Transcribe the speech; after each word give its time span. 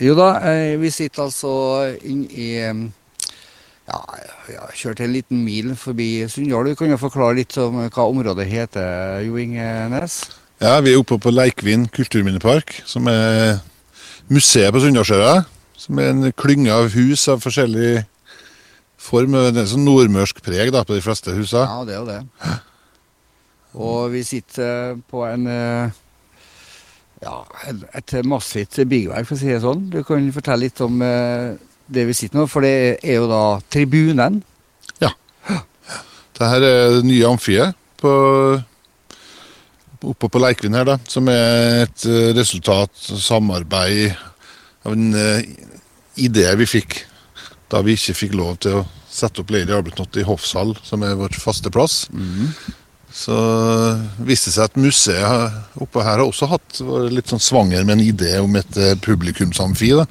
Jo 0.00 0.14
da, 0.16 0.30
eh, 0.48 0.78
vi 0.80 0.88
sitter 0.88 1.26
altså 1.26 1.50
inn 2.08 2.24
i 2.32 2.54
eh, 2.56 2.84
Ja, 3.90 3.98
jeg 4.48 4.56
har 4.56 4.76
kjørt 4.78 5.00
en 5.04 5.12
liten 5.12 5.42
mil 5.44 5.74
forbi 5.76 6.24
Sunndal. 6.30 6.70
Du 6.70 6.78
kan 6.78 6.92
jo 6.92 7.00
forklare 7.00 7.36
litt 7.40 7.56
om 7.60 7.82
hva 7.82 8.06
området 8.06 8.46
heter, 8.48 9.18
Jo 9.26 9.36
Inge 9.40 9.66
Nes? 9.92 10.22
Ja, 10.62 10.78
Vi 10.80 10.92
er 10.94 11.00
oppe 11.00 11.18
på 11.20 11.32
Leikvin 11.32 11.88
kulturminnepark, 11.92 12.82
som 12.86 13.08
er 13.10 13.58
museet 14.30 14.72
på 14.72 14.80
Sunndalsøra. 14.84 15.42
Som 15.80 15.98
er 15.98 16.12
en 16.12 16.32
klynge 16.36 16.72
av 16.72 16.90
hus 16.92 17.26
av 17.32 17.40
forskjellig 17.40 18.04
form. 19.00 19.36
Det 19.52 19.62
er 19.62 19.70
sånn 19.72 19.86
nordmørsk 19.88 20.42
preg 20.44 20.72
da, 20.72 20.84
på 20.84 20.96
de 20.96 21.04
fleste 21.04 21.32
husene. 21.34 21.64
Ja, 21.64 21.84
det 21.88 21.96
er 21.96 22.00
jo 22.00 22.08
det. 22.08 22.58
Og 23.80 24.12
vi 24.12 24.22
sitter 24.26 24.98
på 25.10 25.24
en 25.28 25.46
eh, 25.48 25.98
ja, 27.20 27.34
et 27.96 28.14
massivt 28.24 28.80
byggverk, 28.88 29.26
for 29.28 29.36
å 29.36 29.40
si 29.40 29.50
det 29.50 29.60
sånn. 29.64 29.84
Du 29.92 30.00
kan 30.06 30.30
fortelle 30.34 30.66
litt 30.66 30.80
om 30.84 31.02
eh, 31.04 31.52
det 31.90 32.06
vi 32.08 32.16
sitter 32.16 32.40
nå, 32.40 32.46
for 32.48 32.64
det 32.64 33.00
er 33.02 33.20
jo 33.20 33.28
da 33.30 33.44
tribunen. 33.72 34.40
Ja. 35.02 35.12
Det 36.38 36.48
her 36.48 36.64
er 36.64 36.96
det 36.96 37.04
nye 37.04 37.28
amfiet 37.28 37.76
på, 38.00 38.12
oppe 40.08 40.30
på 40.32 40.40
Leikvin 40.40 40.78
her, 40.78 40.88
da, 40.88 40.96
som 41.10 41.28
er 41.32 41.84
et 41.84 42.06
eh, 42.08 42.30
resultat 42.36 42.96
samarbeid 42.96 44.16
av 44.88 44.96
en 44.96 45.12
eh, 45.12 45.44
idé 46.24 46.48
vi 46.56 46.68
fikk 46.68 47.02
da 47.70 47.84
vi 47.86 47.94
ikke 47.94 48.16
fikk 48.16 48.32
lov 48.34 48.56
til 48.64 48.80
å 48.80 48.86
sette 49.10 49.42
opp 49.42 49.52
Lady 49.52 49.74
Arbeidsnatt 49.74 50.16
i 50.18 50.24
Hofshall, 50.26 50.72
som 50.86 51.04
er 51.06 51.18
vår 51.18 51.36
faste 51.38 51.70
plass. 51.70 52.04
Så 53.12 53.36
viste 54.22 54.50
det 54.50 54.54
seg 54.54 54.64
at 54.68 54.76
museet 54.78 55.80
oppe 55.82 56.02
her 56.06 56.20
har 56.20 56.24
også 56.24 56.46
hatt 56.52 56.78
var 56.86 57.08
litt 57.10 57.30
sånn 57.32 57.42
svanger 57.42 57.82
med 57.84 57.96
en 57.98 58.04
idé 58.04 58.36
om 58.38 58.54
et 58.60 58.76
eh, 58.78 58.94
publikumsamfi. 59.02 59.90
da. 59.98 60.06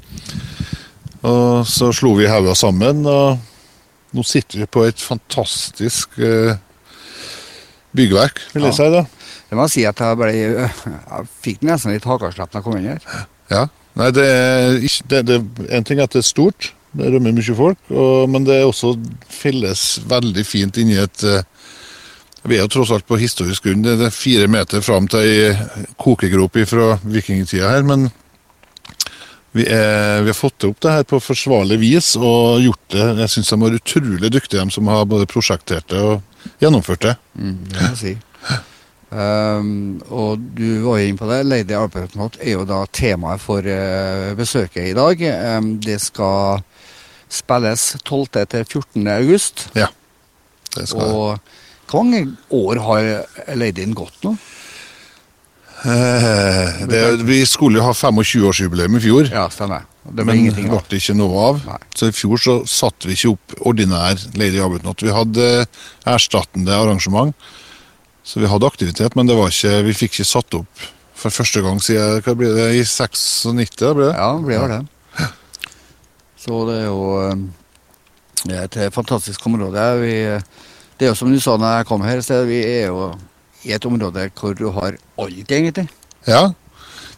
Og 1.29 1.67
så 1.67 1.89
slo 1.95 2.13
vi 2.19 2.27
hodet 2.31 2.55
sammen, 2.59 3.01
og 3.07 3.39
nå 4.15 4.23
sitter 4.27 4.63
vi 4.63 4.67
på 4.71 4.83
et 4.87 4.99
fantastisk 5.03 6.19
eh, 6.19 6.55
byggverk, 7.95 8.39
vil 8.53 8.63
jeg 8.67 8.73
Ja. 8.73 8.77
si. 8.77 8.89
da. 8.93 9.05
Det 9.49 9.57
må 9.57 9.63
jeg 9.65 9.73
si 9.73 9.85
at 9.89 9.97
jeg 10.03 10.17
ble, 10.19 10.31
jeg 10.37 11.27
fikk 11.41 11.63
nesten 11.65 11.91
litt 11.95 12.05
hakeslepp 12.05 12.51
da 12.51 12.59
jeg 12.59 12.63
kom 12.67 12.77
inn 12.77 12.91
her. 12.91 13.27
Ja. 13.49 13.63
Nei, 13.97 14.11
det 14.13 14.25
er 14.29 14.75
ikke 14.85 15.07
det, 15.09 15.21
det, 15.25 15.39
En 15.73 15.83
ting 15.83 15.99
er 15.99 16.03
at 16.05 16.13
det 16.13 16.21
er 16.21 16.27
stort, 16.27 16.69
det 16.93 17.09
rømmer 17.13 17.33
mye 17.33 17.55
folk, 17.57 17.79
og, 17.89 18.29
men 18.29 18.45
det 18.45 18.59
er 18.59 18.67
også 18.69 18.93
felles 19.33 19.99
veldig 20.09 20.45
fint 20.45 20.77
inni 20.77 20.99
et 21.01 21.23
eh, 21.25 21.41
Vi 22.49 22.57
er 22.57 22.63
jo 22.65 22.71
tross 22.73 22.89
alt 22.95 23.05
på 23.05 23.19
historisk 23.21 23.67
grunn. 23.67 23.83
Det 23.85 23.99
er 24.07 24.13
fire 24.13 24.47
meter 24.49 24.81
fram 24.81 25.05
til 25.11 25.21
ei 25.21 25.83
kokegrop 26.01 26.57
fra 26.69 26.95
vikingtida 27.03 27.69
her, 27.75 27.85
men 27.85 28.07
vi, 29.53 29.65
er, 29.65 30.23
vi 30.25 30.31
har 30.31 30.37
fått 30.37 30.65
opp 30.65 30.79
det 30.81 30.95
her 30.95 31.05
på 31.09 31.19
forsvarlig 31.21 31.77
vis 31.81 32.15
og 32.17 32.63
gjort 32.63 32.95
det. 32.95 33.05
Jeg 33.21 33.33
syns 33.35 33.53
de 33.53 33.59
var 33.61 33.77
utrolig 33.77 34.31
dyktige, 34.33 34.63
de 34.63 34.73
som 34.73 34.89
har 34.89 35.05
både 35.09 35.29
prosjektert 35.29 35.89
det 35.93 36.01
og 36.01 36.49
gjennomført 36.61 37.05
det. 37.05 37.15
Mm, 37.37 37.55
det 37.69 37.77
må 37.77 37.91
jeg 37.91 38.01
si. 38.01 38.15
Um, 39.09 40.01
og 40.13 40.41
du 40.53 40.83
var 40.85 40.99
jo 41.01 41.05
inne 41.09 41.21
på 41.21 41.29
det. 41.29 41.39
Lady 41.49 41.77
Arbeidsnatt 41.77 42.37
er 42.41 42.57
jo 42.57 42.65
da 42.69 42.83
temaet 42.93 43.41
for 43.41 43.65
uh, 43.65 44.33
besøket 44.37 44.91
i 44.91 44.97
dag. 44.97 45.23
Um, 45.57 45.71
det 45.81 45.97
skal 46.01 46.61
spilles 47.29 47.91
12. 48.03 48.27
til 48.53 48.65
14. 48.65 49.07
august. 49.19 49.67
det 50.75 50.89
skal 50.89 51.05
det. 51.05 51.13
Og 51.13 51.57
hvor 51.89 52.05
mange 52.05 52.35
år 52.53 52.81
har 52.85 53.55
Ladyen 53.57 53.95
gått 53.97 54.23
nå? 54.25 54.35
Eh, 55.79 56.81
det, 56.91 57.03
vi 57.23 57.39
skulle 57.47 57.79
jo 57.79 57.85
ha 57.87 57.93
25-årsjubileum 57.95 58.97
i 58.99 59.03
fjor. 59.03 59.29
Ja, 59.31 59.47
stemmer. 59.53 59.87
Det 60.03 60.23
ble 60.23 60.25
Men 60.27 60.41
ingenting 60.41 60.67
ble 60.71 60.81
det 60.89 60.99
ikke 60.99 61.15
noe 61.17 61.45
av. 61.47 61.63
Nei. 61.69 61.79
Så 61.95 62.09
i 62.09 62.15
fjor 62.15 62.41
så 62.41 62.55
satte 62.67 63.09
vi 63.09 63.15
ikke 63.15 63.33
opp 63.35 63.57
ordinær 63.71 64.19
Lady 64.39 64.59
Arbeidsnatt. 64.63 65.05
Vi 65.05 65.15
hadde 65.15 65.49
erstattende 66.09 66.75
arrangement. 66.75 67.35
Så 68.27 68.43
vi 68.43 68.49
hadde 68.51 68.67
aktivitet, 68.67 69.15
men 69.17 69.29
det 69.29 69.37
var 69.39 69.49
ikke, 69.49 69.79
vi 69.87 69.95
fikk 69.97 70.19
ikke 70.19 70.27
satt 70.27 70.57
opp 70.59 70.87
for 71.19 71.33
første 71.33 71.63
gang 71.65 71.79
siden 71.83 72.21
hva 72.23 72.35
blir 72.37 72.53
det, 72.55 72.67
i 72.79 72.83
96. 72.85 73.79
da 73.81 73.93
ble 73.95 74.09
det? 74.09 74.15
Ja, 74.15 74.29
det 74.35 74.45
ble 74.45 74.59
det. 74.71 74.81
det. 75.17 75.29
Så 76.39 76.59
det 76.69 76.77
er 76.83 76.85
jo 76.87 76.99
um, 77.27 77.47
det 78.47 78.55
er 78.55 78.67
et 78.67 78.77
eh, 78.79 78.91
fantastisk 78.93 79.45
område. 79.49 79.85
Vi, 79.99 80.13
det 80.99 81.07
er 81.07 81.13
jo 81.13 81.17
som 81.17 81.31
du 81.31 81.39
sa 81.39 81.55
når 81.57 81.77
jeg 81.79 81.87
kom 81.89 82.01
her, 82.05 82.21
så 82.25 82.41
vi 82.47 82.59
er 82.65 82.89
jo 82.91 83.09
i 83.65 83.71
et 83.75 83.85
område 83.87 84.29
hvor 84.39 84.53
du 84.55 84.67
har 84.75 84.97
alt, 85.19 85.51
egentlig. 85.51 85.87
Ja. 86.27 86.49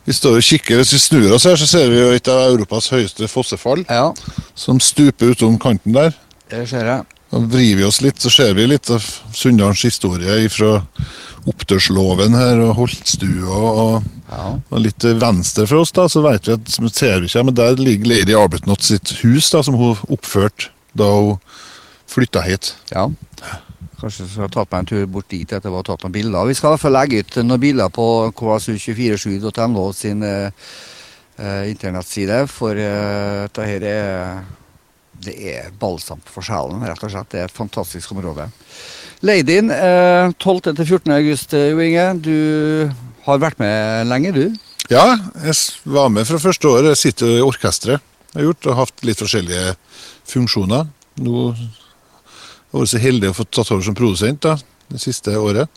Vi 0.05 0.13
står 0.17 0.39
og 0.39 0.45
kikker. 0.45 0.79
Hvis 0.81 0.93
vi 0.95 0.99
snur 1.01 1.33
oss 1.35 1.43
her, 1.45 1.57
så 1.61 1.67
ser 1.69 1.89
vi 1.91 1.99
jo 1.99 2.11
et 2.15 2.27
av 2.31 2.47
Europas 2.53 2.87
høyeste 2.89 3.27
fossefall 3.29 3.83
Ja, 3.89 4.07
som 4.57 4.79
stuper 4.81 5.35
utom 5.35 5.59
kanten 5.61 5.93
der. 5.93 6.13
det 6.49 6.63
ser 6.69 6.85
jeg. 6.89 7.05
Da 7.31 7.39
vrir 7.39 7.77
vi 7.79 7.83
oss 7.87 8.01
litt, 8.03 8.17
så 8.19 8.29
ser 8.33 8.53
vi 8.57 8.65
litt 8.67 8.89
av 8.91 9.05
Sunndalens 9.31 9.83
historie 9.85 10.49
fra 10.51 10.81
oppdørsloven 11.47 12.33
her 12.35 12.59
og 12.65 12.73
Holtstua 12.75 13.61
og, 13.61 14.09
Ja. 14.31 14.59
og 14.71 14.79
litt 14.79 14.97
til 14.99 15.15
venstre 15.19 15.65
for 15.67 15.81
oss, 15.83 15.91
da, 15.91 16.07
så 16.07 16.21
vet 16.23 16.47
vi 16.47 16.53
at 16.57 16.93
ser 16.95 17.19
vi 17.21 17.27
ikke, 17.29 17.43
men 17.45 17.55
der 17.55 17.75
ligger 17.79 18.07
Lady 18.11 18.35
Arbuthnot 18.35 18.81
sitt 18.83 19.13
hus, 19.23 19.49
da, 19.51 19.61
som 19.63 19.75
hun 19.75 19.97
oppførte 20.09 20.69
da 20.95 21.07
hun 21.07 21.37
flytta 22.07 22.41
hit. 22.41 22.75
ja. 22.93 23.09
Kanskje 24.01 24.23
jeg 24.23 24.31
skulle 24.31 24.47
ha 24.47 24.53
tatt 24.55 24.71
meg 24.71 24.79
en 24.81 24.89
tur 24.89 25.09
bort 25.13 25.29
dit 25.29 25.51
etter 25.53 25.69
å 25.69 25.77
ha 25.77 25.85
tatt 25.85 26.01
noen 26.05 26.15
bilder. 26.15 26.47
Vi 26.49 26.55
skal 26.57 26.71
i 26.71 26.73
hvert 26.73 26.85
fall 26.87 26.97
legge 26.97 27.21
ut 27.21 27.35
noen 27.43 27.61
bilder 27.61 27.91
på 27.93 28.05
ksu247.no 28.39 29.83
sin 29.93 30.25
eh, 30.25 30.71
eh, 31.37 31.69
internettside, 31.69 32.39
for 32.49 32.81
eh, 32.81 33.45
dette 33.45 33.67
er 33.85 34.41
det 35.21 35.35
er 35.37 35.69
balsam 35.77 36.21
for 36.25 36.41
sjelen, 36.45 36.81
rett 36.81 37.03
og 37.05 37.11
slett. 37.13 37.29
Det 37.29 37.41
er 37.43 37.49
et 37.49 37.53
fantastisk 37.53 38.13
område. 38.15 38.47
Leidin, 39.21 39.69
eh, 39.69 40.31
12. 40.39 40.73
til 40.73 40.85
14. 40.85 41.11
august, 41.13 41.53
eh, 41.53 41.69
Jo 41.69 41.79
Inge. 41.79 42.21
Du 42.21 42.91
har 43.25 43.37
vært 43.37 43.59
med 43.59 44.07
lenge, 44.07 44.31
du? 44.33 44.55
Ja, 44.89 45.15
jeg 45.45 45.53
var 45.85 46.09
med 46.09 46.25
fra 46.25 46.39
første 46.41 46.67
året. 46.67 46.89
Jeg 46.95 46.97
sitter 46.97 47.37
i 47.37 47.45
orkesteret. 47.45 48.01
Jeg 48.33 48.41
har 48.41 48.47
gjort 48.49 48.67
og 48.71 48.75
hatt 48.75 49.05
litt 49.05 49.21
forskjellige 49.21 49.75
funksjoner. 50.25 50.87
Nå 51.21 51.53
har 52.71 52.79
jeg 52.79 52.85
vært 52.85 52.93
så 52.93 53.03
heldig 53.03 53.31
å 53.31 53.37
få 53.37 53.47
tatt 53.47 53.71
over 53.71 53.85
som 53.85 53.97
produsent 53.97 54.41
da, 54.43 54.57
det 54.91 55.01
siste 55.03 55.35
året. 55.37 55.69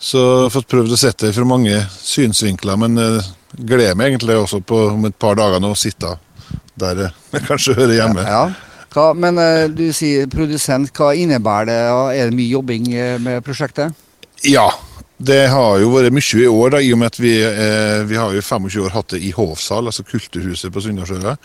Så 0.00 0.20
jeg 0.20 0.46
har 0.46 0.54
fått 0.54 0.70
prøvd 0.72 0.96
å 0.96 0.98
sette 1.00 1.28
det 1.28 1.36
fra 1.36 1.44
mange 1.44 1.76
synsvinkler, 2.00 2.78
men 2.80 3.00
eh, 3.00 3.30
gleder 3.52 3.96
meg 3.98 4.12
egentlig 4.12 4.38
også 4.40 4.62
på 4.64 4.86
om 4.94 5.08
et 5.08 5.16
par 5.20 5.36
dager 5.40 5.60
nå 5.60 5.74
å 5.74 5.78
sitte 5.78 6.16
der 6.80 7.06
jeg 7.34 7.46
kanskje 7.46 7.76
hører 7.76 7.96
hjemme. 7.98 8.24
Ja. 8.24 8.44
Hva, 8.90 9.10
men 9.14 9.38
eh, 9.38 9.68
du 9.70 9.90
sier 9.94 10.28
produsent. 10.30 10.90
Hva 10.96 11.12
innebærer 11.14 11.68
det? 11.70 11.80
Ja, 11.86 11.98
Er 12.10 12.30
det 12.30 12.38
mye 12.38 12.54
jobbing 12.56 12.88
eh, 12.92 13.18
med 13.22 13.44
prosjektet? 13.46 13.94
Ja, 14.46 14.66
det 15.20 15.42
har 15.52 15.76
jo 15.82 15.92
vært 15.92 16.14
mye 16.16 16.40
i 16.40 16.48
år, 16.48 16.72
da, 16.74 16.80
i 16.80 16.90
og 16.94 17.02
med 17.02 17.12
at 17.12 17.20
vi, 17.20 17.34
eh, 17.44 18.00
vi 18.08 18.18
har 18.18 18.34
jo 18.34 18.42
25 18.42 18.86
år 18.86 18.96
hatt 18.96 19.14
det 19.14 19.20
i 19.22 19.34
Hovsal, 19.36 19.90
altså 19.90 20.06
Kulturhuset 20.08 20.72
på 20.72 20.82
Sunndalsøra. 20.82 21.36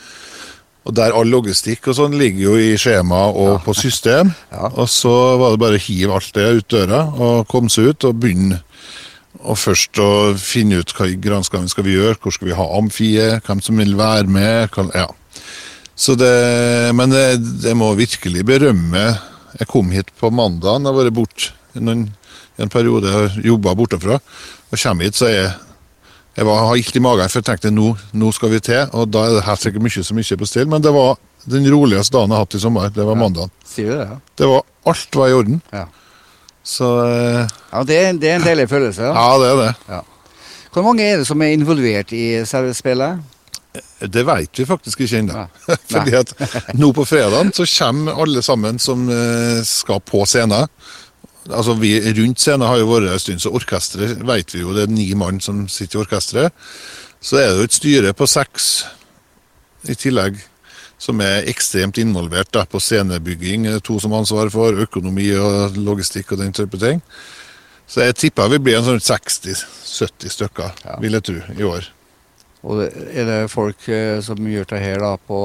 Og 0.86 0.94
der 0.94 1.16
all 1.18 1.32
logistikk 1.32 1.90
og 1.90 1.98
sånn 1.98 2.18
ligger 2.20 2.44
jo 2.52 2.56
i 2.62 2.76
skjema 2.78 3.26
og 3.34 3.64
på 3.66 3.74
system. 3.78 4.34
Ja. 4.56 4.70
Og 4.72 4.88
så 4.92 5.12
var 5.40 5.52
det 5.54 5.62
bare 5.64 5.80
å 5.80 5.84
hive 5.84 6.16
alt 6.16 6.32
det 6.36 6.46
ut 6.60 6.70
døra 6.72 7.02
og 7.12 7.48
komme 7.52 7.72
seg 7.74 7.92
ut 7.92 8.08
og 8.08 8.22
begynne 8.22 8.62
og 9.46 9.58
først 9.60 10.00
å 10.02 10.10
finne 10.40 10.80
ut 10.82 10.94
hva 10.96 11.08
i 11.10 11.18
granskauen 11.22 11.70
skal 11.70 11.86
vi 11.86 11.96
gjøre, 11.98 12.18
hvor 12.22 12.34
skal 12.34 12.50
vi 12.50 12.58
ha 12.58 12.66
amfiet, 12.80 13.46
hvem 13.46 13.62
som 13.62 13.82
vil 13.82 13.94
være 13.98 14.32
med. 14.32 14.74
Hva, 14.74 14.88
ja. 14.96 15.42
Så 15.96 16.16
det, 16.20 16.32
men 16.98 17.14
det, 17.14 17.26
det 17.64 17.76
må 17.78 17.94
virkelig 17.96 18.42
berømme 18.44 19.04
Jeg 19.56 19.70
kom 19.72 19.94
hit 19.96 20.10
på 20.20 20.28
mandag, 20.36 20.82
jeg 20.82 20.90
har 20.90 20.98
vært 20.98 21.16
borte 21.16 21.54
en 21.80 22.72
periode 22.72 23.12
og 23.16 23.38
jobba 23.40 23.76
bortefra. 23.76 24.18
Og 24.72 24.82
kommer 24.82 25.08
hit, 25.08 25.16
så 25.16 25.30
er 25.30 25.54
jeg 26.36 26.46
var, 26.48 26.66
har 26.68 26.80
ilt 26.80 26.96
i 26.96 27.02
magen, 27.04 27.30
for 27.32 27.40
jeg 27.40 27.48
tenkte 27.48 27.72
nå, 27.72 27.92
nå 28.20 28.32
skal 28.36 28.52
vi 28.52 28.60
til. 28.60 28.90
Og 28.94 29.08
da 29.14 29.22
er 29.28 29.38
det 29.38 29.46
helt 29.48 29.62
sikkert 29.64 29.86
mye 29.86 30.04
som 30.04 30.18
ikke 30.20 30.36
er 30.36 30.42
på 30.42 30.50
stell. 30.50 30.68
Men 30.72 30.84
det 30.84 30.92
var 30.96 31.16
den 31.48 31.68
roligste 31.72 32.18
dagen 32.18 32.34
jeg 32.34 32.40
har 32.42 32.48
hatt 32.48 32.58
i 32.58 32.64
sommer. 32.64 32.90
Det 32.92 33.06
var 33.08 33.20
mandagen. 33.20 33.54
Sier 33.70 33.92
du 33.92 33.96
det? 34.00 34.08
Ja, 34.10 34.18
Det 34.42 34.50
var, 34.52 34.66
alt 34.92 35.16
var 35.22 35.30
i 35.32 35.38
orden. 35.38 35.62
ja. 35.72 35.86
Så 36.66 36.88
eh, 37.06 37.46
ja 37.72 37.82
det, 37.86 37.96
er, 38.02 38.14
det 38.18 38.30
er 38.32 38.40
en 38.40 38.46
deilig 38.48 38.64
følelse. 38.72 39.04
Ja. 39.06 39.14
ja, 39.14 39.38
det 39.38 39.50
er 39.52 39.60
det. 39.62 40.00
Hvor 40.74 40.82
mange 40.88 41.06
er 41.06 41.20
det 41.22 41.28
som 41.30 41.42
er 41.46 41.54
involvert 41.54 42.10
i 42.18 42.24
selve 42.50 42.74
spillet? 42.74 43.20
Det 44.02 44.24
vet 44.26 44.60
vi 44.60 44.66
faktisk 44.66 45.04
ikke 45.06 45.20
ennå. 45.22 45.44
Fordi 45.94 46.16
at 46.18 46.34
nå 46.74 46.90
på 46.98 47.06
fredagen 47.06 47.54
så 47.54 47.68
kommer 47.70 48.18
alle 48.26 48.42
sammen 48.44 48.80
som 48.82 49.06
eh, 49.14 49.62
skal 49.68 50.02
på 50.02 50.26
scenen. 50.26 50.66
Altså 51.50 51.76
vi 51.78 51.94
Rundt 52.18 52.40
scenen 52.42 52.66
har 52.68 52.80
jo 52.82 52.88
vært 52.90 53.12
en 53.14 53.22
stund, 53.22 53.42
så 53.44 53.52
orkesteret 53.54 54.24
vet 54.26 54.54
vi 54.56 54.64
jo. 54.64 54.74
Det 54.74 54.88
er 54.88 54.94
ni 54.94 55.12
mann 55.18 55.40
som 55.44 55.68
sitter 55.70 56.00
i 56.00 56.04
orkesteret. 56.06 56.54
Så 57.22 57.38
er 57.42 57.52
det 57.52 57.60
jo 57.60 57.68
et 57.70 57.78
styre 57.78 58.14
på 58.18 58.28
seks 58.30 58.70
i 59.90 59.94
tillegg 59.98 60.40
som 60.98 61.20
er 61.22 61.46
ekstremt 61.52 62.00
involvert 62.02 62.50
da, 62.56 62.64
på 62.66 62.80
scenebygging. 62.82 63.68
To 63.86 64.00
som 64.02 64.14
har 64.16 64.24
ansvar 64.24 64.50
for 64.54 64.78
økonomi 64.86 65.28
og 65.38 65.76
logistikk 65.78 66.32
og 66.34 66.42
den 66.42 66.54
type 66.56 66.80
ting. 66.82 67.02
Så 67.86 68.02
jeg 68.08 68.16
tipper 68.18 68.50
vi 68.50 68.62
blir 68.66 68.80
en 68.80 68.88
sånn 68.88 69.04
60-70 69.04 70.32
stykker, 70.34 70.72
Ja. 70.86 70.96
vil 71.04 71.14
jeg 71.14 71.24
tro, 71.28 71.36
i 71.54 71.64
år. 71.68 71.90
Og 72.66 72.82
er 72.82 73.26
det 73.30 73.52
folk 73.52 73.86
eh, 73.94 74.22
som 74.26 74.38
gjør 74.42 74.66
det 74.72 74.80
her 74.82 74.98
da 75.04 75.12
på 75.22 75.38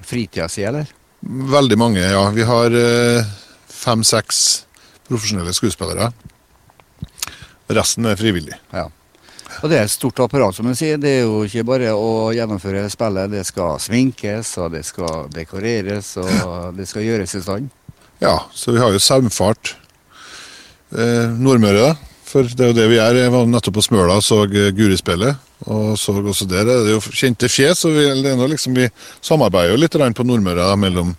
fritida 0.00 0.48
si, 0.48 0.62
eller? 0.64 0.86
Veldig 1.20 1.76
mange, 1.76 2.00
ja. 2.00 2.22
Vi 2.32 2.46
har 2.48 2.72
eh, 2.72 3.26
fem-seks 3.68 4.64
profesjonelle 5.08 5.54
skuespillere. 5.56 6.10
Resten 7.76 8.06
er 8.06 8.18
frivillig. 8.18 8.54
Ja. 8.74 8.86
Og 9.62 9.70
det 9.70 9.78
er 9.78 9.86
et 9.86 9.92
stort 9.94 10.18
apparat, 10.20 10.54
som 10.56 10.66
du 10.68 10.74
sier. 10.76 10.98
Det 11.00 11.12
er 11.20 11.24
jo 11.24 11.44
ikke 11.46 11.64
bare 11.66 11.94
å 11.96 12.32
gjennomføre 12.36 12.84
spillet. 12.92 13.32
Det 13.32 13.44
skal 13.48 13.80
sminkes, 13.82 14.52
og 14.60 14.74
det 14.74 14.84
skal 14.86 15.30
dekoreres, 15.32 16.12
og 16.20 16.76
det 16.76 16.88
skal 16.90 17.06
gjøres 17.06 17.36
i 17.38 17.42
stand. 17.44 17.70
Ja, 18.22 18.36
så 18.54 18.74
vi 18.74 18.80
har 18.80 18.92
jo 18.94 19.00
saumfart 19.02 19.74
eh, 20.96 21.32
Nordmøre. 21.36 21.94
For 22.26 22.48
det 22.48 22.64
er 22.64 22.72
jo 22.72 22.76
det 22.76 22.88
vi 22.90 22.98
er. 23.00 23.20
Jeg 23.22 23.32
var 23.32 23.46
nettopp 23.48 23.78
på 23.78 23.84
Smøla 23.86 24.18
og 24.18 24.24
så 24.26 24.42
eh, 24.48 24.72
Gurispillet. 24.76 25.42
Og 25.70 25.94
så 26.00 26.12
også 26.20 26.48
der 26.50 26.68
er 26.68 26.82
det 26.84 26.96
jo 26.96 27.00
kjente 27.06 27.48
fjes, 27.48 27.86
og 27.88 27.94
vi, 27.96 28.08
det 28.24 28.34
liksom, 28.52 28.74
vi 28.76 28.90
samarbeider 29.24 29.72
jo 29.72 29.80
litt 29.80 29.96
på 30.18 30.26
Nordmøre 30.26 30.66
da, 30.68 30.76
mellom 30.76 31.14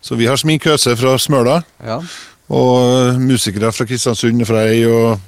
Så 0.00 0.16
vi 0.16 0.28
har 0.30 0.38
sminkøse 0.38 0.96
fra 0.96 1.16
Smøla, 1.18 1.62
Ja. 1.84 2.00
Og 2.52 2.74
eh, 2.78 3.18
musikere 3.18 3.72
fra 3.74 3.86
Kristiansund 3.88 4.44
og 4.44 4.50
Frei 4.50 4.84
og, 4.86 5.18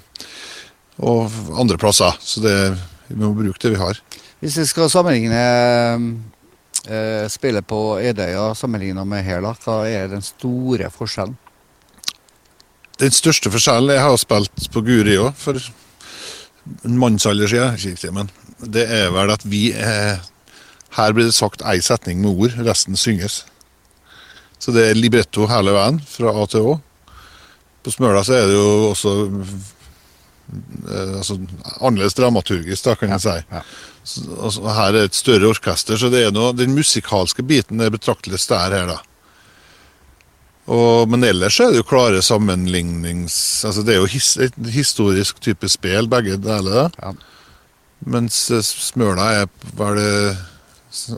og 0.98 1.38
andre 1.58 1.78
plasser. 1.80 2.14
Så 2.20 2.42
det, 2.44 2.56
vi 3.08 3.18
må 3.18 3.32
bruke 3.34 3.58
det 3.62 3.74
vi 3.74 3.82
har. 3.82 3.98
Hvis 4.38 4.58
vi 4.60 4.66
skal 4.70 4.90
sammenligne 4.92 5.42
eh, 6.86 7.26
spillet 7.30 7.66
på 7.66 7.98
Edøya 7.98 8.52
sammenligna 8.54 9.04
med 9.08 9.26
her, 9.26 9.42
da, 9.42 9.54
hva 9.64 9.82
er 9.90 10.10
den 10.12 10.22
store 10.22 10.90
forskjellen? 10.94 11.36
Den 12.98 13.14
største 13.14 13.50
forskjellen 13.54 13.94
Jeg 13.94 14.02
har 14.02 14.16
spilt 14.18 14.70
på 14.74 14.82
Guri 14.82 15.14
òg, 15.22 15.30
for 15.38 15.58
en 16.84 16.98
mannsalder 16.98 17.50
siden. 17.78 18.30
Det 18.58 18.84
er 18.90 19.12
vel 19.14 19.30
at 19.30 19.44
vi 19.46 19.68
eh, 19.70 20.18
Her 20.96 21.12
blir 21.14 21.28
det 21.28 21.36
sagt 21.36 21.62
ei 21.68 21.78
setning 21.84 22.22
med 22.22 22.32
ord, 22.32 22.54
resten 22.64 22.96
synges. 22.96 23.44
Så 24.58 24.72
det 24.74 24.88
er 24.88 24.98
libretto 24.98 25.46
hele 25.46 25.74
veien, 25.76 26.00
fra 26.02 26.32
A 26.32 26.46
til 26.50 26.64
Å. 26.72 26.78
På 27.88 27.94
Smøla 27.94 28.20
så 28.20 28.34
er 28.36 28.50
det 28.50 28.56
jo 28.58 28.90
også 28.90 29.12
eh, 29.32 31.14
altså, 31.22 31.38
annerledes 31.80 32.16
dramaturgisk, 32.18 32.84
da, 32.84 32.96
kan 33.00 33.14
jeg 33.14 33.24
si. 33.24 33.36
Ja. 33.48 33.62
Så, 34.04 34.24
altså, 34.36 34.66
her 34.76 34.98
er 34.98 35.08
et 35.08 35.16
større 35.16 35.48
orkester, 35.48 35.96
så 35.96 36.10
det 36.12 36.26
er 36.26 36.34
noe, 36.36 36.52
den 36.52 36.76
musikalske 36.76 37.44
biten 37.48 37.80
er 37.80 37.94
betraktelig 37.94 38.42
stær 38.44 38.76
her, 38.76 38.92
da. 38.92 38.98
Og, 40.68 41.08
men 41.08 41.24
ellers 41.24 41.56
er 41.64 41.72
det 41.72 41.80
jo 41.80 41.88
klare 41.88 42.20
sammenlignings... 42.20 43.38
Altså 43.64 43.80
det 43.88 43.94
er 43.94 44.02
jo 44.02 44.12
his, 44.12 44.34
et 44.36 44.56
historisk 44.68 45.40
type 45.40 45.72
spill, 45.72 46.10
begge 46.12 46.36
deler. 46.44 46.92
Ja. 47.00 47.14
Mens 48.04 48.42
eh, 48.52 48.60
Smøla 48.60 49.30
er 49.40 49.48
var 49.80 49.96
det 49.96 50.12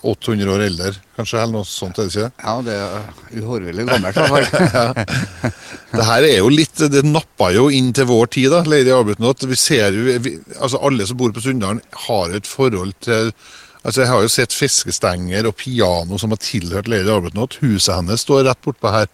800 0.02 0.52
år 0.54 0.64
eldre, 0.66 0.90
kanskje, 1.16 1.38
eller 1.40 1.60
noe 1.60 1.68
sånt, 1.68 1.98
er 1.98 2.08
det 2.08 2.12
ikke? 2.14 2.28
Ja, 2.44 2.54
det 2.66 2.76
er 2.76 3.40
uhorvelig 3.40 3.86
gammelt. 3.88 4.20
ja. 4.76 5.52
Det 5.90 6.06
her 6.06 6.26
er 6.28 6.36
jo 6.38 6.50
litt, 6.52 6.84
det 6.92 7.02
nappa 7.06 7.50
jo 7.54 7.68
inn 7.74 7.90
til 7.96 8.08
vår 8.10 8.30
tid, 8.36 8.50
da, 8.52 8.62
Lady 8.68 8.92
Arbuthnot. 8.94 9.46
Vi 9.50 9.58
ser 9.58 9.96
jo, 9.96 10.18
vi, 10.22 10.36
altså 10.58 10.82
Alle 10.86 11.08
som 11.08 11.18
bor 11.20 11.34
på 11.34 11.42
Sunndalen, 11.44 11.82
har 12.06 12.36
et 12.36 12.48
forhold 12.48 12.94
til 13.04 13.32
altså 13.80 14.02
Jeg 14.02 14.10
har 14.10 14.22
jo 14.22 14.28
sett 14.28 14.52
fiskestenger 14.52 15.46
og 15.48 15.54
piano 15.56 16.18
som 16.20 16.34
har 16.34 16.40
tilhørt 16.44 16.88
Lady 16.90 17.08
Arbuthnot. 17.08 17.56
Huset 17.62 17.94
hennes 17.94 18.26
står 18.26 18.44
rett 18.44 18.60
bortpå 18.64 18.92
her. 18.92 19.08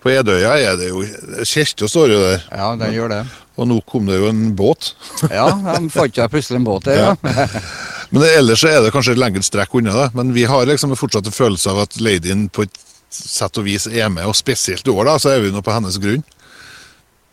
På 0.00 0.12
Edøya 0.12 0.54
er 0.56 0.76
det 0.80 0.92
jo 0.92 1.02
Kirka 1.44 1.88
står 1.90 2.14
jo 2.14 2.20
der. 2.22 2.44
Ja, 2.54 2.70
den 2.78 2.94
gjør 2.94 3.10
det. 3.12 3.24
Og 3.60 3.68
nå 3.68 3.80
kom 3.84 4.06
det 4.08 4.16
jo 4.16 4.30
en 4.30 4.54
båt. 4.56 4.94
Ja, 5.28 5.50
de 5.52 5.90
fant 5.92 6.16
jo 6.16 6.28
plutselig 6.32 6.62
en 6.62 6.68
båt 6.68 6.86
der, 6.88 7.02
ja. 7.02 7.16
Men 8.10 8.22
det, 8.24 8.30
ellers 8.40 8.62
så 8.62 8.68
er 8.70 8.80
det 8.82 8.92
kanskje 8.94 9.14
et 9.14 9.22
lengre 9.22 9.42
strekk 9.46 9.74
unna. 9.78 9.92
da. 9.94 10.06
Men 10.14 10.32
vi 10.34 10.44
har 10.50 10.66
liksom 10.66 10.94
fortsatt 10.98 11.26
en 11.30 11.34
følelse 11.36 11.70
av 11.70 11.84
at 11.84 11.98
ladyen 12.02 12.48
på 12.50 12.66
et 12.66 12.78
sett 13.10 13.58
og 13.58 13.66
vis 13.66 13.88
er 13.90 14.08
med, 14.12 14.26
og 14.26 14.36
spesielt 14.38 14.86
i 14.86 14.92
år 14.94 15.08
da, 15.08 15.16
så 15.18 15.32
er 15.34 15.44
vi 15.44 15.50
nå 15.54 15.62
på 15.66 15.74
hennes 15.74 15.98
grunn. 16.02 16.22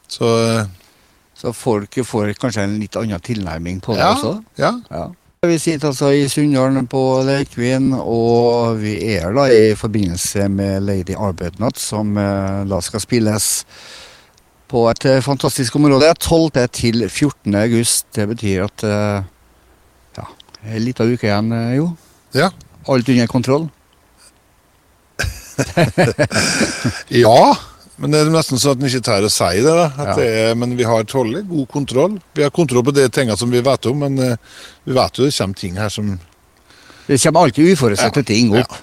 Så 0.09 0.27
Så 1.37 1.51
folk 1.53 1.93
får 2.05 2.33
kanskje 2.41 2.63
en 2.65 2.79
litt 2.81 2.95
annen 2.97 3.21
tilnærming 3.21 3.77
på 3.85 3.93
det 3.93 4.01
ja, 4.01 4.13
også. 4.15 4.43
ja. 4.57 4.71
Ja. 4.89 5.07
Vi 5.45 5.59
sitter 5.61 5.91
altså 5.91 6.09
i 6.17 6.23
Sunndalen 6.29 6.87
på 6.89 7.21
Leikvin, 7.21 7.91
og 7.93 8.79
vi 8.81 8.95
er 9.13 9.29
da 9.35 9.45
i 9.53 9.75
forbindelse 9.77 10.47
med 10.49 10.81
Lady 10.87 11.13
Arbeidnatt 11.13 11.77
som 11.77 12.17
eh, 12.17 12.63
da 12.65 12.79
skal 12.81 13.03
spilles 13.03 13.51
på 14.67 14.81
et 14.89 15.05
eh, 15.05 15.21
fantastisk 15.21 15.77
område. 15.77 16.09
12. 16.17 16.67
til 16.73 17.05
14. 17.05 17.53
august. 17.53 18.07
Det 18.17 18.25
betyr 18.33 18.65
at 18.65 18.87
eh, 20.63 20.69
ja, 20.69 20.75
en 20.77 20.85
liten 20.85 21.13
uke 21.13 21.27
igjen, 21.27 21.51
eh, 21.55 21.75
jo. 21.77 21.89
ja. 22.37 22.51
Alt 22.87 23.09
under 23.09 23.27
kontroll. 23.27 23.69
Ja, 27.09 27.57
men 27.97 28.13
det 28.13 28.19
er 28.21 28.29
nesten 28.29 28.59
sånn 28.61 28.75
at 28.75 28.81
en 28.81 28.89
ikke 28.91 29.05
tør 29.07 29.25
å 29.25 29.31
si 29.33 29.61
det. 29.65 29.73
da. 29.73 29.87
Ja. 29.97 30.15
det 30.19 30.27
er, 30.43 30.51
men 30.59 30.75
vi 30.77 30.85
har 30.85 31.07
tålelig 31.09 31.47
god 31.49 31.67
kontroll. 31.73 32.17
Vi 32.37 32.45
har 32.45 32.53
kontroll 32.53 32.85
på 32.85 32.93
de 32.93 33.07
tingene 33.09 33.37
som 33.39 33.49
vi 33.51 33.63
vet 33.65 33.89
om, 33.89 34.03
men 34.05 34.19
eh, 34.21 34.59
vi 34.85 34.93
vet 34.97 35.17
jo 35.17 35.25
det 35.25 35.33
kommer 35.37 35.57
ting 35.57 35.79
her 35.81 35.89
som 35.93 36.19
Det 37.07 37.17
kommer 37.23 37.47
alltid 37.47 37.71
uforutsette 37.73 38.21
Ja, 38.21 38.27
ting 38.27 38.53
opp. 38.59 38.77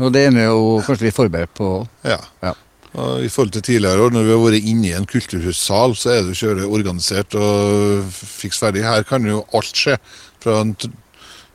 Og 0.00 0.12
det 0.14 0.26
er 0.26 0.34
vi 0.34 0.42
jo 0.44 0.80
kanskje 0.86 1.06
litt 1.08 1.16
forberedt 1.16 1.54
på. 1.54 1.70
Ja. 2.06 2.18
Ja. 2.42 2.54
I 2.94 3.28
forhold 3.30 3.52
til 3.54 3.62
tidligere 3.62 4.02
år, 4.02 4.10
når 4.10 4.24
vi 4.26 4.32
har 4.34 4.40
vært 4.42 4.64
inne 4.66 4.88
i 4.88 4.94
en 4.98 5.06
kulturhussal, 5.06 5.92
så 5.94 6.10
er 6.10 6.24
det 6.26 6.32
jo 6.34 6.40
kjøre 6.48 6.66
organisert 6.66 7.36
og 7.38 8.08
fiks 8.10 8.58
ferdig. 8.58 8.82
Her 8.82 9.04
kan 9.06 9.26
jo 9.28 9.44
alt 9.54 9.78
skje. 9.78 9.94
Fra 10.42 10.56
en, 10.64 10.72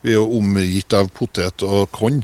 vi 0.05 0.13
er 0.13 0.19
jo 0.21 0.29
omgitt 0.37 0.95
av 0.95 1.09
potet 1.11 1.65
og 1.67 1.89
korn. 1.95 2.21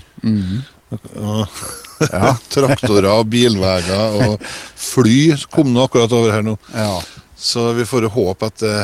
Og 1.16 1.62
Ja. 2.02 2.32
traktorer 2.54 3.06
og 3.12 3.28
bilveier 3.30 4.16
og 4.26 4.42
fly 4.82 5.36
kom 5.54 5.70
nå 5.76 5.84
akkurat 5.86 6.12
over 6.18 6.32
her 6.34 6.42
nå. 6.48 6.56
ja. 6.74 6.96
Så 7.42 7.72
vi 7.78 7.86
får 7.90 8.06
håpe 8.14 8.46
at 8.52 8.58
det 8.62 8.80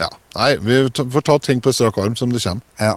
Ja. 0.00 0.08
Nei, 0.36 0.50
vi 0.60 0.76
får 0.92 1.22
ta 1.24 1.38
ting 1.40 1.60
på 1.64 1.72
strak 1.72 1.96
arm 1.98 2.14
som 2.16 2.30
det 2.32 2.42
kommer. 2.44 2.62
Ja. 2.80 2.94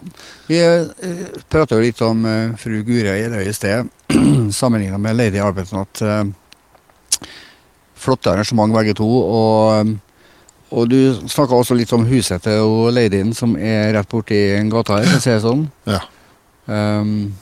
Vi 0.50 0.60
eh, 0.60 1.32
prata 1.50 1.76
jo 1.78 1.86
litt 1.86 2.02
om 2.04 2.26
eh, 2.28 2.56
fru 2.60 2.82
Gure 2.84 3.16
Gjerøy 3.20 3.48
i 3.48 3.54
sted, 3.56 3.88
sammenligna 4.60 4.98
med 4.98 5.16
Lady 5.16 5.40
Arbeidsnatt. 5.40 6.02
Eh, 6.02 6.24
flotte 8.00 8.32
arrangement 8.32 8.74
begge 8.74 8.96
to. 8.98 9.08
Og, 9.08 9.96
og 10.70 10.90
du 10.92 11.00
snakka 11.28 11.58
også 11.58 11.78
litt 11.78 11.94
om 11.96 12.08
huset 12.10 12.44
til 12.46 12.90
ladyen 12.96 13.34
som 13.38 13.58
er 13.58 13.94
rett 13.98 14.10
borti 14.10 14.40
gata 14.72 15.02
her, 15.02 15.10
for 15.10 15.20
å 15.20 15.26
si 15.26 15.34
det 15.34 15.44
sånn. 15.46 15.68
Ja. 15.90 16.04
Um, 16.70 17.34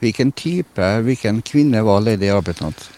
hvilken 0.00 0.32
type, 0.32 0.88
hvilken 1.04 1.42
kvinne 1.46 1.82
var 1.84 2.02
Lady 2.06 2.30
Arbeidsnatt? 2.32 2.88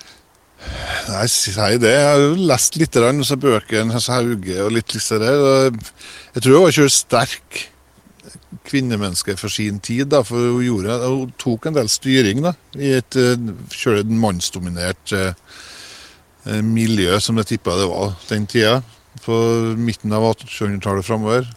Nei, 1.08 1.26
si 1.26 1.50
det. 1.82 1.90
Jeg 1.90 2.06
har 2.06 2.20
jo 2.20 2.34
lest 2.46 2.76
litt 2.78 2.96
av 3.00 3.22
så 3.26 3.36
bøkene 3.40 3.98
Hauge 3.98 4.58
og 4.62 4.70
litt 4.76 4.94
av 4.94 5.24
der. 5.24 5.80
Jeg 6.36 6.44
tror 6.44 6.54
hun 6.54 6.62
var 6.62 6.74
ikke 6.74 6.94
sterk 6.94 7.62
kvinnemenneske 8.66 9.36
for 9.40 9.52
sin 9.52 9.80
tid. 9.80 10.08
da, 10.12 10.22
for 10.22 10.36
Hun, 10.36 10.64
gjorde, 10.64 10.98
hun 11.06 11.32
tok 11.38 11.66
en 11.66 11.76
del 11.76 11.88
styring 11.88 12.42
da, 12.44 12.54
i 12.76 12.94
et 12.98 13.16
kjølig 13.72 14.18
mannsdominert 14.18 15.12
eh, 15.16 15.34
eh, 16.46 16.62
miljø, 16.62 17.18
som 17.20 17.38
jeg 17.40 17.54
tippa 17.54 17.76
det 17.78 17.88
var 17.90 18.16
den 18.28 18.46
tida. 18.46 18.82
På 19.22 19.36
midten 19.76 20.12
av 20.12 20.24
1800-tallet 20.32 21.04
framover. 21.04 21.48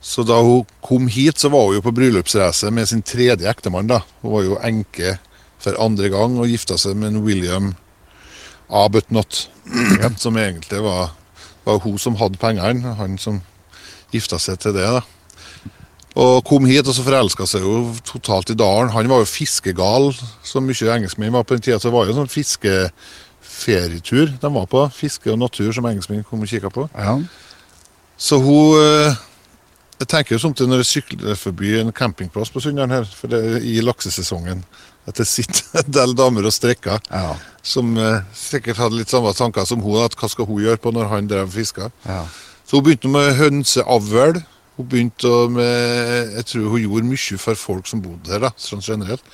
Så 0.00 0.22
da 0.22 0.38
hun 0.44 0.66
kom 0.84 1.08
hit, 1.10 1.38
så 1.38 1.50
var 1.50 1.66
hun 1.66 1.78
jo 1.78 1.84
på 1.84 1.94
bryllupsreise 1.96 2.70
med 2.70 2.88
sin 2.88 3.02
tredje 3.02 3.48
ektemann. 3.50 3.88
da. 3.88 4.02
Hun 4.22 4.32
var 4.32 4.44
jo 4.46 4.60
enke 4.62 5.18
for 5.58 5.78
andre 5.82 6.10
gang 6.12 6.38
og 6.38 6.48
gifta 6.48 6.78
seg 6.78 6.96
med 6.96 7.12
en 7.12 7.24
William 7.26 7.72
Arbutnot, 8.68 9.48
som 10.22 10.36
egentlig 10.36 10.82
var, 10.84 11.14
var 11.64 11.80
hun 11.82 11.98
som 11.98 12.18
hadde 12.20 12.38
pengene, 12.38 12.94
han 12.98 13.16
som 13.18 13.40
gifta 14.12 14.38
seg 14.38 14.60
til 14.62 14.76
det. 14.76 14.86
da. 14.86 15.02
Og 16.18 16.40
kom 16.48 16.64
hit 16.66 16.88
og 16.90 16.94
så 16.96 17.04
forelska 17.06 17.44
seg 17.46 17.62
jo 17.62 17.92
totalt 18.08 18.50
i 18.50 18.56
dalen. 18.58 18.90
Han 18.90 19.06
var 19.10 19.20
jo 19.22 19.28
fiskegal, 19.30 20.08
som 20.42 20.64
mye 20.66 20.88
engelskmenn 20.96 21.30
var 21.36 21.44
på 21.46 21.54
den 21.54 21.62
tida. 21.62 21.78
Så 21.78 21.88
det 21.88 21.94
var 21.94 22.08
jo 22.08 22.12
en 22.16 22.20
sånn 22.24 22.32
fiskeferietur 22.32 24.26
de 24.42 24.50
var 24.56 24.66
på. 24.70 24.82
Fiske 24.96 25.30
og 25.30 25.38
natur 25.44 25.70
som 25.76 25.86
engelskmenn 25.86 26.26
kom 26.26 26.42
og 26.42 26.50
kikka 26.50 26.70
på. 26.74 26.88
Ja. 26.98 27.14
Så 28.18 28.40
hun 28.42 28.74
eh, 28.82 29.14
Jeg 30.00 30.06
tenker 30.10 30.34
jo 30.36 30.40
samtidig 30.42 30.70
når 30.70 30.82
jeg 30.84 30.90
sykler 30.92 31.34
forbi 31.38 31.72
en 31.80 31.92
campingplass 31.94 32.50
på 32.54 32.60
Sunndalen 32.62 32.94
her, 32.94 33.04
for 33.18 33.26
det 33.30 33.38
er 33.42 33.64
i 33.66 33.80
laksesesongen, 33.82 34.60
at 35.10 35.14
det 35.18 35.26
sitter 35.26 35.62
en 35.80 35.90
del 35.96 36.12
damer 36.18 36.46
og 36.46 36.52
strekker 36.54 36.98
Ja. 37.10 37.32
som 37.62 37.96
eh, 37.98 38.20
sikkert 38.34 38.78
hadde 38.78 38.98
litt 39.00 39.10
samme 39.10 39.32
tanker 39.34 39.64
som 39.66 39.82
hun, 39.82 39.98
at 40.04 40.14
hva 40.18 40.28
skal 40.30 40.46
hun 40.46 40.62
gjøre 40.62 40.78
på 40.82 40.92
når 40.94 41.08
han 41.14 41.26
drev 41.30 41.50
fiska. 41.54 41.90
ja. 42.06 42.24
Så 42.68 42.76
hun 42.76 42.84
begynte 42.84 43.08
med 43.08 43.32
hønseavl. 43.38 44.42
Hun 44.78 44.86
begynte 44.86 45.30
med 45.50 46.34
Jeg 46.38 46.44
tror 46.52 46.68
hun 46.70 46.82
gjorde 46.84 47.08
mye 47.10 47.38
for 47.42 47.58
folk 47.58 47.88
som 47.90 48.02
bodde 48.04 48.30
der, 48.30 48.44
da, 48.46 48.52
sånn 48.56 48.82
generelt. 48.84 49.24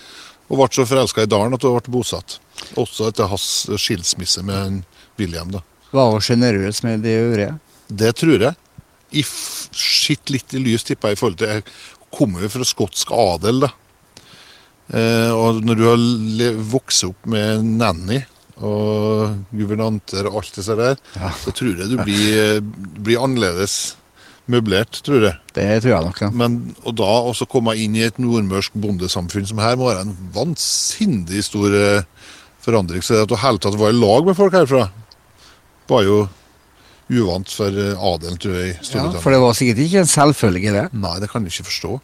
Hun 0.49 0.59
ble 0.61 0.69
så 0.73 0.85
forelska 0.89 1.25
i 1.25 1.31
dalen 1.31 1.55
at 1.57 1.63
hun 1.65 1.77
ble 1.77 1.93
bosatt. 1.93 2.39
Også 2.81 3.09
etter 3.11 3.29
hans 3.29 3.47
skilsmisse 3.81 4.43
med 4.45 4.83
William. 5.21 5.51
da. 5.53 5.61
Var 5.95 6.11
hun 6.17 6.25
sjenerøs 6.25 6.83
med 6.85 7.05
de 7.05 7.13
øvrige? 7.21 7.59
Det 7.89 8.15
tror 8.17 8.41
jeg. 8.41 8.55
i 9.13 9.23
litt 10.33 10.55
i 10.55 10.59
lys, 10.59 10.83
tipper 10.83 11.09
jeg, 11.13 11.17
i 11.17 11.21
forhold 11.21 11.37
til 11.39 11.47
Jeg 11.49 11.65
kommer 12.11 12.43
jo 12.43 12.49
fra 12.49 12.65
skotsk 12.67 13.11
adel, 13.15 13.61
da. 13.61 13.71
Eh, 14.93 15.31
og 15.33 15.63
når 15.65 15.77
du 15.79 15.85
har 15.87 16.63
vokst 16.73 17.05
opp 17.05 17.27
med 17.31 17.63
nanny 17.65 18.25
og 18.57 19.39
guvernanter 19.55 20.27
og 20.29 20.41
alt 20.43 20.55
det 20.57 20.77
der, 20.79 20.97
Ja. 21.21 21.31
så 21.31 21.53
tror 21.53 21.77
jeg 21.79 21.91
du 21.91 21.97
blir, 22.05 22.61
blir 23.03 23.23
annerledes 23.23 23.97
møblert, 24.51 25.01
tror 25.05 25.25
jeg. 25.25 25.39
Det 25.57 25.67
tror 25.85 25.93
jeg 25.95 26.07
nok, 26.09 26.21
ja. 26.21 26.31
Men, 26.37 26.59
og 26.85 26.97
da 27.01 27.11
også 27.31 27.49
komme 27.51 27.75
inn 27.81 27.97
i 27.97 28.05
et 28.07 28.21
nordmørsk 28.21 28.77
bondesamfunn 28.81 29.49
som 29.49 29.63
her, 29.63 29.79
må 29.81 29.89
være 29.89 30.05
en 30.07 30.17
vansinnig 30.35 31.45
stor 31.47 31.75
eh, 31.79 32.31
forandring. 32.65 33.05
Så 33.05 33.17
det 33.17 33.27
at 33.27 33.33
du 33.33 33.39
hele 33.41 33.63
tatt 33.63 33.79
var 33.81 33.95
i 33.95 33.99
lag 33.99 34.27
med 34.29 34.37
folk 34.39 34.57
herfra, 34.57 34.89
var 35.91 36.05
jo 36.07 36.25
uvant 37.13 37.53
for 37.53 37.69
eh, 37.69 38.09
adelen, 38.13 38.41
tror 38.41 38.59
jeg, 38.61 38.77
ja. 38.93 39.07
For 39.21 39.35
det 39.35 39.41
var 39.45 39.57
sikkert 39.57 39.85
ikke 39.85 40.03
en 40.05 40.13
selvfølge, 40.13 40.75
det. 40.77 40.89
Nei, 40.97 41.17
det 41.23 41.31
kan 41.33 41.47
jeg 41.47 41.55
ikke 41.55 41.71
forstå. 41.71 41.95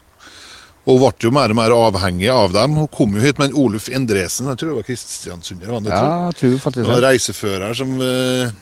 Og 0.88 0.96
ble 0.96 1.12
jo 1.26 1.30
mer 1.34 1.52
og 1.52 1.58
mer 1.58 1.74
avhengig 1.76 2.30
av 2.32 2.54
dem. 2.56 2.78
Hun 2.80 2.88
kom 2.92 3.12
jo 3.14 3.22
hit 3.22 3.38
med 3.38 3.50
en 3.50 3.60
Oluf 3.60 3.90
Endresen, 3.92 4.48
jeg 4.48 4.60
tror 4.62 4.72
det 4.72 4.78
var 4.78 4.88
kristiansunder. 4.88 5.74
Ja, 5.92 6.08
jeg 6.30 6.38
tror 6.40 6.58
faktisk 6.64 6.88
Det 6.88 6.96
en 6.96 7.04
reisefører 7.04 7.76
som 7.76 7.92
eh, 8.00 8.54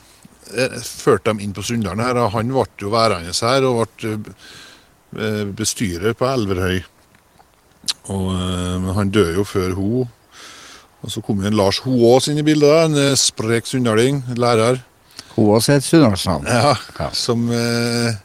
førte 0.85 1.31
dem 1.31 1.41
inn 1.45 1.55
på 1.57 1.65
Sunndalen 1.67 2.05
her. 2.05 2.19
og 2.23 2.33
Han 2.37 2.53
ble 2.53 2.67
jo 2.81 2.93
værende 2.93 3.33
her 3.35 3.67
og 3.69 3.87
ble 4.01 4.15
eh, 5.19 5.45
bestyrer 5.57 6.17
på 6.19 6.29
Elverhøy. 6.29 6.83
Og, 8.13 8.29
eh, 8.35 8.77
men 8.83 8.95
han 8.97 9.13
døde 9.15 9.37
jo 9.39 9.45
før 9.49 9.77
hun. 9.79 10.09
Og 10.99 11.13
så 11.15 11.23
kom 11.23 11.45
en 11.47 11.55
Lars 11.55 11.79
Hoås 11.85 12.27
inn 12.29 12.41
i 12.41 12.47
bildet, 12.47 12.89
en 12.89 12.99
eh, 12.99 13.15
sprek 13.19 13.69
sunndaling, 13.71 14.25
lærer. 14.37 14.81
Hoaas 15.37 15.69
er 15.71 15.79
et 15.79 15.87
sunndalsnavn. 15.87 16.49
Ja, 16.51 16.75
Ja. 16.99 17.11
Som 17.15 17.47
eh, 17.55 18.17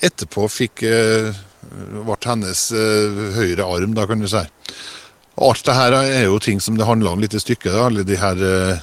etterpå 0.00 0.46
fikk 0.48 0.82
eh, 0.88 1.34
ble 1.60 2.16
hennes 2.24 2.62
eh, 2.72 3.20
høyre 3.36 3.66
arm, 3.68 3.92
da, 3.94 4.06
kan 4.08 4.22
du 4.22 4.28
si. 4.30 4.40
Alt 5.40 5.64
det 5.64 5.74
her 5.76 5.94
er 6.00 6.24
jo 6.26 6.38
ting 6.42 6.60
som 6.60 6.76
det 6.76 6.88
handler 6.88 7.12
om 7.14 7.20
litt 7.20 7.36
i 7.36 7.40
stykket. 7.40 7.76
Alle 7.76 8.04
de 8.08 8.16
her 8.20 8.40
eh, 8.44 8.80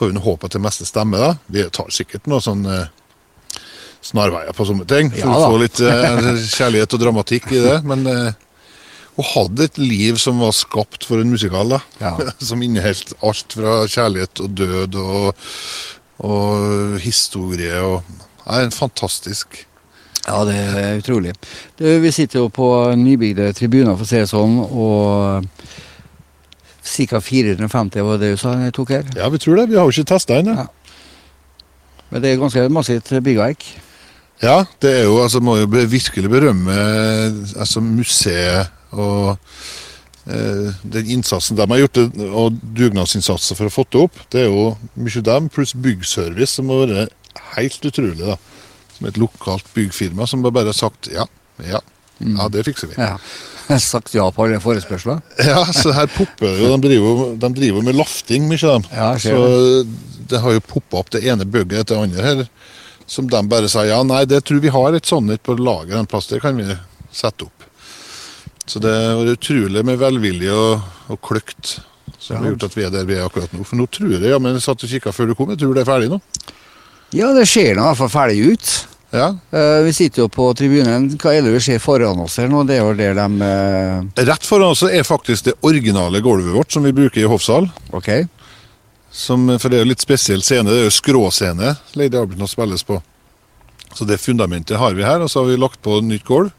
Får 0.00 0.14
nå 0.16 0.22
håpe 0.24 0.48
at 0.48 0.56
det 0.56 0.62
meste 0.64 0.86
stemmer, 0.88 1.20
da. 1.20 1.32
Vi 1.52 1.66
tar 1.76 1.90
sikkert 1.92 2.28
noe 2.30 2.40
sånn 2.40 2.62
eh, 2.64 2.86
snarveier 4.00 4.54
på 4.56 4.64
sånne 4.64 4.86
ting. 4.88 5.10
For 5.12 5.26
Ja 5.26 5.34
å 5.36 5.50
få 5.52 5.58
litt 5.60 5.80
eh, 5.84 6.30
kjærlighet 6.46 6.96
og 6.96 7.02
dramatikk 7.02 7.50
i 7.52 7.60
det. 7.60 7.74
Men 7.84 8.06
eh, 8.08 8.30
hun 9.18 9.28
hadde 9.34 9.66
et 9.68 9.80
liv 9.82 10.16
som 10.22 10.40
var 10.40 10.54
skapt 10.56 11.04
for 11.04 11.20
en 11.20 11.34
musikal, 11.34 11.76
da. 11.76 11.82
Ja. 12.00 12.14
som 12.48 12.64
inneholdt 12.64 13.12
alt 13.20 13.58
fra 13.58 13.82
kjærlighet 13.84 14.40
og 14.40 14.56
død 14.62 14.96
og, 15.04 15.44
og 16.24 16.96
historie 17.04 17.84
og 17.84 18.00
Nei, 18.50 18.64
en 18.64 18.72
fantastisk 18.74 19.60
Ja, 20.24 20.40
det 20.48 20.56
er 20.56 20.96
utrolig. 20.98 21.36
Du, 21.78 21.84
vi 22.02 22.10
sitter 22.10 22.40
jo 22.40 22.48
på 22.50 22.66
nybygde 22.98 23.52
tribuner, 23.54 23.92
for 23.94 24.08
å 24.08 24.08
si 24.08 24.18
det 24.18 24.30
sånn, 24.32 24.56
og 24.64 25.44
ca. 26.90 27.20
450 27.22 28.04
var 28.06 28.20
det 28.20 28.34
du 28.34 28.40
sa 28.40 28.56
jeg 28.60 28.74
tok 28.76 28.94
her. 28.96 29.06
Ja, 29.16 29.28
vi 29.32 29.40
tror 29.42 29.60
det. 29.60 29.68
Vi 29.70 29.78
har 29.78 29.86
jo 29.86 29.94
ikke 29.94 30.10
testa 30.12 30.40
ennå. 30.40 30.56
Ja. 30.58 30.66
Men 32.10 32.22
det 32.22 32.32
er 32.32 32.42
ganske 32.42 32.66
massivt 32.74 33.12
byggverk. 33.22 33.64
Ja, 34.40 34.64
det 34.80 34.90
er 35.02 35.04
jo, 35.04 35.18
altså 35.22 35.42
må 35.44 35.58
jo 35.60 35.68
virkelig 35.68 36.30
berømme 36.32 36.74
altså 37.60 37.82
museet 37.84 38.70
og 38.96 39.36
eh, 40.26 40.70
den 40.82 41.10
innsatsen 41.16 41.58
de 41.58 41.66
har 41.68 41.82
gjort, 41.82 42.00
og 42.30 42.56
dugnadsinnsatsen 42.76 43.58
for 43.58 43.68
å 43.68 43.74
få 43.74 43.84
det 43.92 44.00
opp. 44.06 44.22
Det 44.32 44.46
er 44.46 44.48
jo 44.48 44.72
mye 44.96 45.24
dem, 45.28 45.50
pluss 45.52 45.76
byggservice, 45.76 46.56
som 46.56 46.72
har 46.72 46.88
vært 46.88 47.36
helt 47.54 47.84
utrolig. 47.84 48.18
da. 48.24 48.38
Som 48.96 49.10
et 49.10 49.20
lokalt 49.20 49.68
byggfirma 49.76 50.26
som 50.26 50.42
bare 50.44 50.72
har 50.72 50.76
sagt 50.76 51.12
ja, 51.12 51.28
ja, 51.64 51.80
ja, 52.20 52.48
det 52.52 52.64
fikser 52.66 52.90
vi. 52.90 52.98
Ja. 52.98 53.14
Sagt 53.78 54.14
ja 54.14 54.26
på 54.34 54.44
alle 54.44 54.58
forespørsler. 54.62 55.20
Ja, 55.46 55.62
så 55.70 55.92
her 55.94 56.08
popper 56.10 56.56
jo. 56.58 56.72
De 56.74 56.88
driver, 56.88 57.34
de 57.38 57.50
driver 57.54 57.84
med 57.86 57.98
lafting, 57.98 58.48
mye 58.50 58.60
av 58.66 58.80
dem. 58.80 58.88
Ja, 58.96 59.10
så 59.22 59.84
det 60.30 60.40
har 60.42 60.56
jo 60.56 60.62
poppa 60.64 61.02
opp 61.02 61.12
det 61.14 61.22
ene 61.28 61.46
bygget 61.46 61.84
etter 61.84 61.96
det 61.96 62.08
andre 62.08 62.26
her. 62.26 62.42
Som 63.10 63.30
de 63.30 63.40
bare 63.50 63.70
sier 63.70 63.90
ja, 63.90 64.00
nei, 64.06 64.24
det 64.30 64.42
tror 64.46 64.62
vi 64.62 64.70
har 64.74 64.94
et 64.94 65.06
sånt 65.06 65.42
på 65.46 65.56
lager 65.58 65.98
en 65.98 66.10
plass. 66.10 66.30
Det 66.30 66.42
kan 66.42 66.58
vi 66.58 66.66
sette 67.14 67.46
opp. 67.46 67.66
Så 68.70 68.78
det 68.82 68.90
er 68.90 69.32
utrolig 69.32 69.82
med 69.86 69.98
velvilje 69.98 70.54
og, 70.54 70.90
og 71.10 71.18
kløkt 71.26 71.80
som 72.20 72.36
har 72.36 72.52
gjort 72.52 72.68
at 72.68 72.76
vi 72.76 72.84
er 72.84 72.92
der 72.94 73.06
vi 73.08 73.16
er 73.16 73.26
akkurat 73.26 73.52
nå. 73.56 73.64
For 73.66 73.80
nå 73.80 73.86
tror 73.90 74.12
jeg, 74.12 74.28
ja, 74.28 74.38
men 74.42 74.54
jeg 74.54 74.64
satt 74.66 74.84
og 74.84 74.92
kikka 74.92 75.12
før 75.14 75.30
du 75.30 75.36
kom, 75.38 75.50
jeg 75.54 75.62
tror 75.62 75.74
det 75.74 75.82
er 75.82 75.88
ferdig 75.88 76.10
nå. 76.12 76.20
Ja, 77.16 77.32
det 77.34 77.48
ser 77.50 77.74
nå 77.74 77.82
i 77.82 77.88
hvert 77.88 77.98
fall 77.98 78.12
ferdig 78.12 78.52
ut. 78.52 78.72
Ja. 79.10 79.32
Uh, 79.50 79.82
vi 79.86 79.92
sitter 79.92 80.22
jo 80.22 80.28
på 80.30 80.46
tribunen. 80.54 81.08
Hva 81.18 81.32
er 81.34 81.42
det 81.42 81.54
vi 81.56 81.62
ser 81.64 81.82
foran 81.82 82.20
oss 82.22 82.38
her 82.38 82.50
nå? 82.50 82.62
Det 82.68 82.76
er 82.78 82.84
jo 82.84 82.94
der 82.98 83.16
de 83.18 83.26
uh... 83.42 84.26
Rett 84.28 84.46
foran 84.46 84.74
oss 84.76 84.84
er 84.86 85.06
faktisk 85.06 85.48
det 85.48 85.56
originale 85.66 86.22
gulvet 86.22 86.54
vårt 86.54 86.72
som 86.72 86.86
vi 86.86 86.94
bruker 86.94 87.24
i 87.24 87.30
hoffsal. 87.30 87.66
Okay. 87.96 88.28
Som, 89.10 89.48
for 89.58 89.66
det 89.70 89.80
er 89.80 89.84
jo 89.84 89.90
litt 89.90 90.04
spesiell 90.04 90.44
scene. 90.46 90.70
Det 90.70 90.84
er 90.84 90.86
jo 90.86 90.94
skråscene 90.94 91.74
Lady 91.98 92.14
Abelton 92.20 92.50
spilles 92.50 92.86
på. 92.86 93.00
Så 93.98 94.06
det 94.06 94.20
fundamentet 94.22 94.78
har 94.78 94.94
vi 94.94 95.02
her, 95.02 95.18
og 95.18 95.30
så 95.30 95.42
har 95.42 95.50
vi 95.50 95.58
lagt 95.58 95.82
på 95.82 95.98
nytt 96.06 96.24
gulv. 96.28 96.54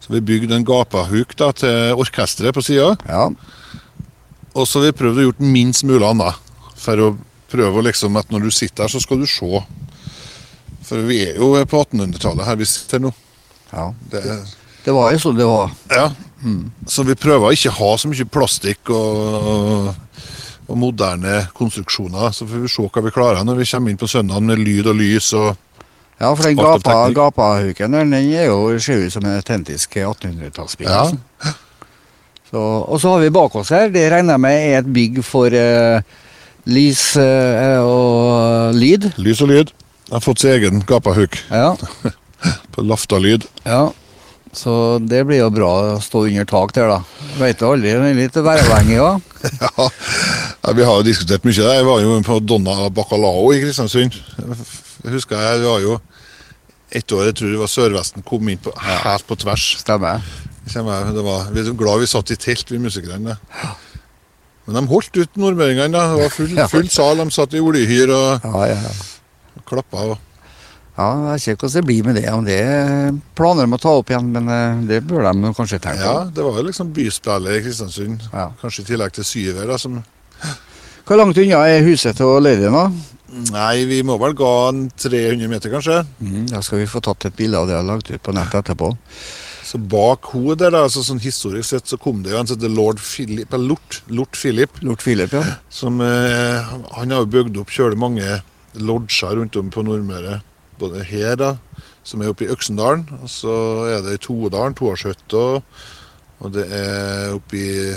Så 0.00 0.12
vi 0.12 0.24
bygde 0.24 0.56
en 0.56 0.64
gapahuk 0.64 1.36
da, 1.40 1.50
til 1.56 2.00
orkesteret 2.00 2.56
på 2.56 2.64
sida. 2.64 2.94
Ja. 3.08 3.28
Og 4.54 4.68
så 4.68 4.80
har 4.80 4.90
vi 4.90 4.98
prøvd 4.98 5.20
å 5.20 5.28
gjort 5.28 5.44
minst 5.44 5.84
mulig 5.84 6.04
annet. 6.08 6.40
For 6.80 7.00
å 7.00 7.14
prøve 7.52 7.80
å 7.80 7.84
liksom 7.84 8.16
at 8.20 8.32
når 8.32 8.48
du 8.48 8.52
sitter 8.52 8.84
her, 8.84 8.92
så 8.92 9.00
skal 9.00 9.20
du 9.20 9.28
se. 9.28 9.62
For 10.84 11.04
vi 11.08 11.22
er 11.30 11.40
jo 11.40 11.54
på 11.70 11.80
1800-tallet 11.86 12.46
her 12.48 12.60
vi 12.60 12.68
sitter 12.68 13.02
nå. 13.04 13.12
ja. 13.72 13.88
Det 14.10 14.22
Det 14.84 14.92
var 14.92 15.12
jo 15.14 15.18
sånn 15.22 15.38
det 15.38 15.48
var. 15.48 15.70
ja. 15.90 16.10
Så 16.86 17.06
vi 17.08 17.14
prøver 17.16 17.48
å 17.48 17.52
ikke 17.56 17.72
ha 17.72 17.90
så 17.96 18.08
mye 18.10 18.26
plastikk 18.28 18.90
og, 18.92 19.94
og 20.68 20.76
moderne 20.76 21.46
konstruksjoner. 21.56 22.34
Så 22.36 22.44
får 22.44 22.66
vi 22.66 22.68
se 22.68 22.84
hva 22.84 23.04
vi 23.06 23.12
klarer 23.14 23.46
når 23.48 23.62
vi 23.62 23.68
kommer 23.70 23.94
inn 23.94 24.00
på 24.00 24.08
søndagen 24.12 24.50
med 24.50 24.60
lyd 24.60 24.90
og 24.92 24.98
lys. 24.98 25.30
og 25.32 25.54
Ja, 26.20 26.34
for 26.34 26.44
den 26.44 26.60
Alt 26.60 26.84
gapa, 26.84 27.08
gapahuken 27.16 27.96
den 27.96 28.12
er 28.18 28.50
jo, 28.50 28.58
ser 28.78 29.06
ut 29.06 29.12
som 29.14 29.24
en 29.24 29.38
autentisk 29.38 29.96
1800-tallsbil. 29.96 30.84
Ja. 30.84 31.06
altså. 31.06 31.16
Så, 32.50 32.60
og 32.60 33.00
så 33.00 33.14
har 33.14 33.24
vi 33.24 33.32
bak 33.34 33.56
oss 33.56 33.72
her, 33.74 33.88
det 33.90 34.04
regner 34.12 34.36
jeg 34.36 34.44
med 34.44 34.58
er 34.68 34.76
et 34.82 34.92
bygg 34.94 35.22
for 35.26 35.48
uh, 35.48 36.04
lys 36.70 37.16
uh, 37.16 37.80
og 37.82 38.76
lyd. 38.78 39.08
Lys 39.16 39.40
og 39.42 39.50
lyd. 39.50 39.72
Jeg 40.14 40.20
har 40.20 40.22
fått 40.22 40.42
sin 40.44 40.52
egen 40.54 40.82
gapahuk 40.86 41.36
Ja, 41.50 41.72
på 42.74 42.84
Lafta-lyd. 42.86 43.48
ja. 43.66 43.90
Så 44.54 44.70
det 45.02 45.24
blir 45.26 45.40
jo 45.40 45.48
bra 45.50 45.68
å 45.82 45.94
stå 45.98 46.20
under 46.28 46.44
tak 46.46 46.70
der, 46.76 46.86
da. 46.86 47.00
Veit 47.40 47.58
du 47.58 47.64
aldri, 47.66 47.90
det 47.90 48.10
er 48.12 48.14
litt 48.14 48.36
væravhengig 48.38 49.00
òg. 49.02 49.24
Ja. 49.58 49.86
ja, 49.88 50.74
Vi 50.78 50.84
har 50.86 51.00
jo 51.00 51.06
diskutert 51.08 51.42
mye. 51.42 51.56
Jeg 51.58 51.86
var 51.88 51.98
jo 52.04 52.12
på 52.22 52.36
Donna 52.46 52.76
Bacalao 52.94 53.48
i 53.50 53.58
Kristiansund. 53.64 54.14
Jeg 54.14 55.10
husker 55.16 55.42
jeg 55.42 55.64
var 55.64 55.80
jo 55.82 55.96
ett 56.94 57.10
år, 57.16 57.24
jeg 57.32 57.34
tror 57.40 57.50
det 57.50 57.58
var 57.64 57.72
Sørvesten, 57.72 58.22
kom 58.22 58.46
inn 58.52 58.60
på, 58.62 58.70
helt 58.78 59.26
på 59.26 59.34
tvers. 59.42 59.64
Stemmer. 59.82 60.22
Stemmer. 60.70 61.10
Det 61.18 61.26
var, 61.26 61.50
vi 61.50 61.64
er 61.64 61.74
glad 61.82 62.04
vi 62.04 62.12
satt 62.14 62.30
i 62.30 62.38
telt, 62.46 62.70
vi 62.70 62.78
musikerne. 62.78 63.34
Men 64.68 64.78
de 64.78 64.84
holdt 64.94 65.18
ut 65.18 65.34
nordmøringene. 65.42 65.90
Det 65.90 66.22
var 66.22 66.30
full, 66.36 66.54
full 66.76 66.86
sal. 66.94 67.18
De 67.24 67.26
satt 67.34 67.58
i 67.58 67.64
oljehyr 67.64 68.14
og 68.14 68.46
Ja, 68.46 68.62
ja, 68.70 68.78
ja. 68.86 68.94
Klappa. 69.76 70.06
Og, 70.14 70.30
Ja, 70.94 71.32
Jeg 71.32 71.40
ser 71.42 71.56
hvordan 71.58 71.74
det 71.74 71.84
blir 71.88 72.04
med 72.06 72.14
det. 72.20 72.28
Om 72.30 72.44
det 72.46 72.58
er 72.62 73.16
planer 73.34 73.66
de 73.66 73.74
å 73.74 73.80
ta 73.82 73.94
opp 73.98 74.12
igjen, 74.12 74.28
men 74.30 74.48
eh, 74.48 74.84
det 74.86 75.00
bør 75.08 75.26
de 75.26 75.50
kanskje 75.56 75.80
tenke 75.82 75.98
på. 76.04 76.12
ja, 76.12 76.30
Det 76.30 76.44
var 76.46 76.60
jo 76.60 76.68
liksom 76.68 76.92
byspillet 76.94 77.58
i 77.58 77.64
Kristiansund. 77.64 78.28
Ja. 78.30 78.52
Kanskje 78.60 78.84
i 78.84 78.88
tillegg 78.92 79.16
til 79.16 79.26
Syver. 79.26 79.66
da, 79.66 79.78
som 79.78 80.04
Hvor 81.04 81.18
langt 81.18 81.36
unna 81.36 81.66
er 81.66 81.82
huset 81.82 82.16
til 82.16 82.46
da? 82.70 82.90
Nei, 83.50 83.84
vi 83.90 84.02
må 84.06 84.14
vel 84.20 84.34
gå 84.38 84.50
en 84.68 84.84
300 84.94 85.48
meter, 85.50 85.72
kanskje. 85.72 86.04
Mm, 86.22 86.44
da 86.52 86.60
skal 86.62 86.78
vi 86.78 86.86
få 86.86 87.02
tatt 87.02 87.26
et 87.26 87.34
bilde 87.36 87.58
av 87.58 87.66
det 87.66 87.80
og 87.80 87.88
lagt 87.88 88.12
ut 88.12 88.22
på 88.22 88.34
nettet 88.36 88.60
etterpå. 88.62 88.92
Så 89.64 89.80
bak 89.80 90.28
hodet 90.34 90.68
der, 90.68 90.76
altså 90.84 91.02
sånn 91.02 91.22
historisk 91.24 91.66
sett, 91.72 91.88
så 91.90 91.98
kom 91.98 92.20
det 92.22 92.30
jo 92.30 92.38
en 92.38 92.46
som 92.46 92.58
heter 92.58 92.70
lord 92.70 93.00
Philip, 93.02 93.56
Lort, 93.58 94.02
Lort 94.12 94.38
Philip. 94.38 94.78
Lort 94.84 95.02
Philip, 95.02 95.32
ja. 95.34 95.42
Som, 95.72 96.00
eh, 96.04 96.74
han 96.94 97.10
har 97.10 97.24
jo 97.24 97.32
bygd 97.32 97.58
opp 97.58 97.72
kjølig 97.74 97.98
mange 97.98 98.42
lodger 98.74 99.36
rundt 99.38 99.56
om 99.56 99.70
på 99.70 99.84
Nordmøre. 99.86 100.40
Både 100.78 101.04
her, 101.06 101.36
da, 101.36 101.52
som 102.02 102.22
er 102.22 102.32
oppe 102.32 102.44
i 102.46 102.50
Øksendalen, 102.50 103.06
og 103.22 103.30
så 103.30 103.54
er 103.92 104.02
det 104.02 104.16
i 104.18 104.22
Toedalen, 104.26 104.74
Toardshytta, 104.74 105.44
og 106.42 106.52
det 106.52 106.66
er 106.74 107.36
oppe 107.36 107.60
i 107.60 107.94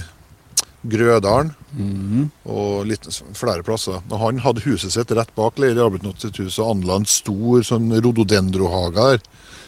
Grødalen, 0.88 1.56
Mhm. 1.74 2.32
og 2.46 2.86
litt 2.86 3.04
flere 3.34 3.64
plasser. 3.64 4.02
Og 4.10 4.20
han 4.20 4.40
hadde 4.40 4.62
huset 4.64 4.92
sitt 4.94 5.12
rett 5.12 5.34
bak 5.36 5.58
Leiri 5.58 5.82
Arbutnot 5.84 6.22
sitt 6.22 6.38
hus, 6.38 6.60
og 6.60 6.78
anla 6.78 6.96
en 6.96 7.06
stor 7.06 7.62
sånn 7.66 7.92
rododendrohage 8.02 8.94
der. 8.96 9.20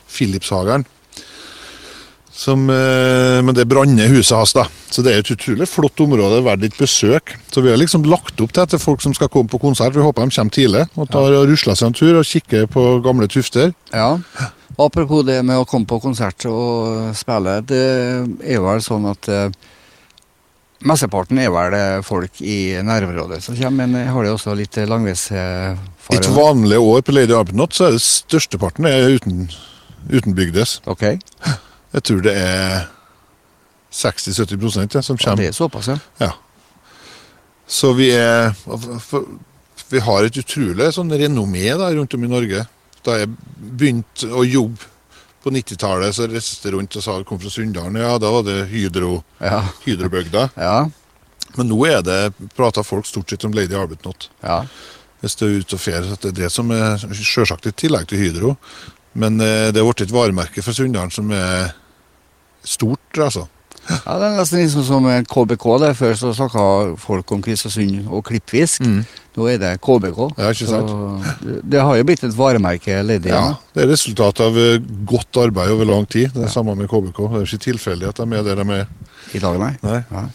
Philipshagen. 0.07 0.85
Som, 2.39 2.69
eh, 2.71 3.41
men 3.43 3.51
det 3.55 3.65
branner 3.67 4.07
huset 4.13 4.37
hans, 4.37 4.53
da. 4.55 4.63
Så 4.89 5.03
det 5.03 5.11
er 5.11 5.23
et 5.23 5.31
utrolig 5.33 5.67
flott 5.67 5.99
område, 5.99 6.39
verdt 6.45 6.69
et 6.69 6.77
besøk. 6.79 7.33
Så 7.51 7.63
vi 7.65 7.71
har 7.73 7.79
liksom 7.81 8.05
lagt 8.07 8.39
opp 8.39 8.53
til 8.55 8.69
til 8.71 8.79
folk 8.79 9.03
som 9.03 9.15
skal 9.17 9.27
komme 9.33 9.51
på 9.51 9.59
konsert. 9.59 9.91
Vi 9.95 10.05
håper 10.05 10.23
de 10.23 10.35
kommer 10.37 10.55
tidlig 10.55 10.85
og 10.95 11.09
tar 11.11 11.35
og 11.35 11.49
rusler 11.51 11.75
seg 11.75 11.89
en 11.89 11.97
tur 11.99 12.21
og 12.21 12.29
kikker 12.29 12.69
på 12.71 12.85
gamle 13.03 13.27
tufter. 13.27 13.73
ja. 13.93 14.13
Apropos 14.79 15.25
det 15.27 15.41
med 15.43 15.59
å 15.59 15.65
komme 15.67 15.83
på 15.89 15.97
konsert 15.99 16.45
og 16.47 17.09
spille. 17.19 17.57
Det 17.67 17.83
er 18.47 18.61
vel 18.63 18.79
sånn 18.79 19.09
at 19.09 19.27
eh, 19.27 19.49
mesteparten 20.87 21.41
er 21.43 21.49
vel 21.51 21.75
eh, 21.75 21.95
folk 22.07 22.39
i 22.39 22.77
nærområdet 22.87 23.41
som 23.43 23.57
kommer, 23.59 23.89
men 23.89 24.07
har 24.07 24.23
det 24.23 24.31
også 24.31 24.55
litt 24.55 24.79
langveisfare? 24.79 25.75
Et 26.15 26.29
vanlig 26.31 26.79
år 26.79 27.03
på 27.03 27.11
Lady 27.17 27.35
Arbuthnot 27.35 27.75
så 27.75 27.89
er 27.89 27.97
det 27.97 28.05
størsteparten 28.05 28.87
er 28.87 29.17
uten, 29.17 29.49
utenbygdes. 30.07 30.79
Ok, 30.87 31.03
Jeg 31.93 32.05
tror 32.05 32.21
det 32.25 32.35
er 32.37 32.87
60-70 33.91 34.95
ja, 34.95 35.01
som 35.01 35.17
ja, 35.17 35.23
kommer. 35.23 35.41
det 35.41 35.47
er 35.49 35.57
såpass, 35.57 35.87
ja. 35.89 35.97
Ja. 36.21 36.33
Så 37.69 37.93
vi 37.97 38.11
er 38.13 38.53
Vi 39.89 39.99
har 40.05 40.25
et 40.25 40.37
utrolig 40.37 40.91
sånn 40.93 41.09
renommé 41.17 41.65
da, 41.77 41.89
rundt 41.95 42.13
om 42.13 42.23
i 42.23 42.29
Norge. 42.29 42.65
Da 43.05 43.15
jeg 43.17 43.31
begynte 43.57 44.29
å 44.29 44.43
jobbe 44.45 44.85
på 45.41 45.49
90-tallet, 45.55 46.13
så 46.13 46.27
reiste 46.29 46.67
jeg 46.67 46.75
rundt 46.75 46.97
og 46.99 47.01
sa 47.05 47.15
kom 47.25 47.39
fra 47.41 47.49
Sunndalen. 47.49 47.97
Ja, 47.97 48.17
da 48.21 48.29
var 48.29 48.43
det 48.45 48.67
Hydro, 48.69 49.23
Ja, 49.41 49.63
Hydrobygda. 49.85 50.49
ja, 50.67 50.89
Men 51.57 51.71
nå 51.71 51.79
er 51.89 52.03
det 52.05 52.19
prater 52.53 52.85
folk 52.85 53.07
stort 53.09 53.31
sett 53.31 53.45
om 53.47 53.55
Lady 53.57 53.75
Arbuthnot. 53.75 54.29
ja. 54.43 54.63
Hvis 55.19 55.33
det 55.35 55.47
er 55.49 55.55
ute 55.59 55.75
og 55.75 55.81
fer. 55.83 56.03
så 56.07 56.15
Det 56.15 56.29
er 56.29 56.35
det 56.45 56.49
som 56.53 56.69
er 56.71 56.93
selvsagt 56.95 57.65
i 57.67 57.73
tillegg 57.75 58.05
til 58.07 58.21
Hydro. 58.21 58.53
Men 59.19 59.39
eh, 59.43 59.69
det 59.75 59.81
er 59.81 59.87
blitt 59.87 60.05
et 60.07 60.13
varemerke 60.15 60.63
for 60.63 60.75
Sunndalen 60.75 61.11
som 61.13 61.31
er 61.35 61.73
stort, 62.63 63.17
altså. 63.19 63.47
Ja, 63.89 64.17
Det 64.19 64.25
er 64.27 64.35
nesten 64.37 64.59
liksom 64.61 64.83
som 64.85 65.05
KBK. 65.25 65.65
der 65.81 65.95
Før 65.97 66.13
så 66.13 66.29
snakka 66.37 66.63
folk 67.01 67.31
om 67.33 67.41
Kristiansund 67.41 68.05
og 68.07 68.23
klippfisk. 68.27 68.83
Nå 69.37 69.47
er 69.49 69.57
det 69.57 69.71
KBK. 69.81 70.19
Ja, 70.37 70.51
ikke 70.53 70.67
sant? 70.69 70.89
Så 70.91 71.37
det, 71.41 71.55
det 71.73 71.81
har 71.81 71.97
jo 71.97 72.05
blitt 72.05 72.23
et 72.27 72.35
varemerke, 72.37 72.99
Ledig, 73.03 73.31
Ja, 73.33 73.55
Det 73.73 73.83
er 73.85 73.89
resultatet 73.93 74.43
av 74.45 74.57
eh, 74.59 74.77
godt 75.09 75.41
arbeid 75.41 75.71
over 75.73 75.89
lang 75.89 76.05
tid. 76.05 76.29
Det 76.35 76.45
er 76.45 76.53
samme 76.53 76.75
med 76.77 76.89
KBK. 76.91 77.17
Det 77.33 77.41
er 77.41 77.47
ikke 77.49 77.65
tilfeldig 77.65 78.11
at 78.11 78.21
de 78.21 78.37
er 78.37 78.45
der 78.45 78.61
de 78.63 78.77
er. 78.83 78.85
I 79.33 79.39
dag, 79.41 79.57
nei. 79.59 79.73
Nei. 79.81 80.03
Nei. 80.11 80.27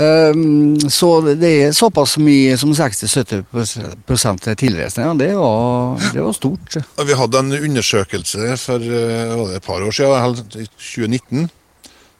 Ehm, 0.00 0.80
så 0.90 1.20
det 1.20 1.50
er 1.50 1.72
såpass 1.76 2.16
mye 2.22 2.56
som 2.60 2.72
60-70 2.72 4.54
tilreisende. 4.56 5.06
Ja, 5.06 5.14
det, 5.18 5.36
var, 5.36 6.00
det 6.14 6.22
var 6.24 6.32
stort. 6.36 6.76
Vi 7.04 7.18
hadde 7.20 7.38
en 7.42 7.52
undersøkelse 7.58 8.56
for 8.62 8.80
eh, 8.80 9.56
et 9.56 9.64
par 9.66 9.84
år 9.84 9.92
siden, 9.92 10.38
i 10.56 10.66
2019. 10.78 11.50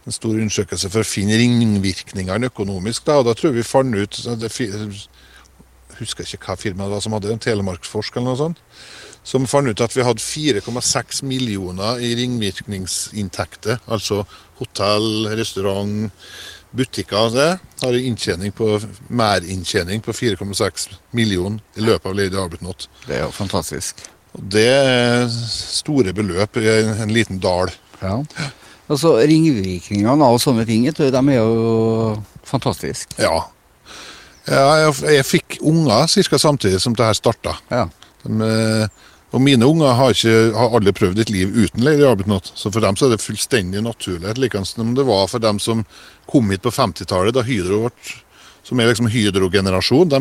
En 0.06 0.16
stor 0.16 0.34
undersøkelse 0.34 0.90
for 0.92 1.00
å 1.00 1.08
finne 1.08 1.38
ringvirkningene 1.40 2.50
økonomisk. 2.52 3.06
Da, 3.08 3.20
og 3.20 3.26
da 3.28 3.32
tror 3.36 3.50
jeg 3.52 3.60
vi 3.60 3.68
fant 3.68 3.94
ut 3.96 4.14
Jeg 4.24 4.50
husker 6.00 6.24
ikke 6.24 6.46
hva 6.48 6.56
firmaet 6.56 6.88
det 6.88 6.94
var 6.96 7.04
som 7.04 7.12
hadde 7.16 7.28
det, 7.32 7.42
Telemarksforsk 7.44 8.16
eller 8.16 8.28
noe 8.32 8.40
sånt. 8.40 8.60
Som 9.24 9.48
fant 9.48 9.68
ut 9.68 9.80
at 9.84 9.92
vi 9.96 10.04
hadde 10.04 10.20
4,6 10.24 11.24
millioner 11.28 12.00
i 12.00 12.14
ringvirkningsinntekter. 12.16 13.76
Altså 13.92 14.24
hotell, 14.60 15.28
restaurant, 15.36 16.08
butikker. 16.76 17.30
Det 17.34 17.48
har 17.82 17.92
en 17.96 18.06
inntjening 18.12 18.52
på, 18.52 18.78
merinntjening 19.08 20.02
på 20.04 20.14
4,6 20.14 20.88
millioner 21.16 21.60
i 21.76 21.84
løpet 21.84 22.10
av 22.10 22.16
Lady 22.16 22.38
Arbuthnot. 22.38 22.88
Det 23.06 23.18
er 23.18 23.26
jo 23.26 23.34
fantastisk. 23.34 24.02
Og 24.36 24.48
Det 24.54 24.66
er 24.68 25.28
store 25.30 26.14
beløp 26.14 26.60
i 26.60 26.68
en, 26.70 26.94
en 27.06 27.14
liten 27.14 27.40
dal. 27.42 27.72
Ja. 28.00 28.20
Altså, 28.90 29.16
Ringvirkningene 29.26 30.26
av 30.26 30.38
sånne 30.42 30.66
ting 30.66 30.86
du, 30.90 31.06
de 31.10 31.22
er 31.30 31.38
jo 31.38 32.16
fantastiske. 32.48 33.18
Ja. 33.22 33.44
ja 34.50 34.66
jeg, 34.84 34.96
jeg 35.18 35.28
fikk 35.28 35.60
unger 35.62 36.06
ca. 36.10 36.38
samtidig 36.38 36.80
som 36.82 36.96
det 36.98 37.06
her 37.06 37.18
starta. 37.18 37.56
Ja. 37.70 37.86
De, 38.24 38.34
eh, 38.46 39.09
og 39.30 39.42
mine 39.42 39.66
unger 39.66 39.94
har, 39.94 40.14
ikke, 40.14 40.50
har 40.56 40.72
aldri 40.74 40.92
prøvd 40.96 41.20
et 41.22 41.30
liv 41.30 41.52
uten 41.54 41.86
Arbuthnot. 41.86 42.50
Så 42.58 42.72
for 42.74 42.82
dem 42.82 42.96
så 42.98 43.06
er 43.06 43.14
det 43.14 43.22
fullstendig 43.22 43.82
naturlig. 43.84 44.34
Likeens 44.38 44.74
som 44.74 44.94
det 44.96 45.06
var 45.06 45.28
for 45.30 45.42
dem 45.42 45.60
som 45.62 45.84
kom 46.30 46.50
hit 46.50 46.64
på 46.64 46.72
50-tallet, 46.74 47.34
da 47.36 47.46
Hydro 47.46 47.84
ble 47.86 48.16
Som 48.66 48.80
er 48.80 48.90
liksom 48.90 49.08
Hydro-generasjon. 49.08 50.10
De 50.10 50.18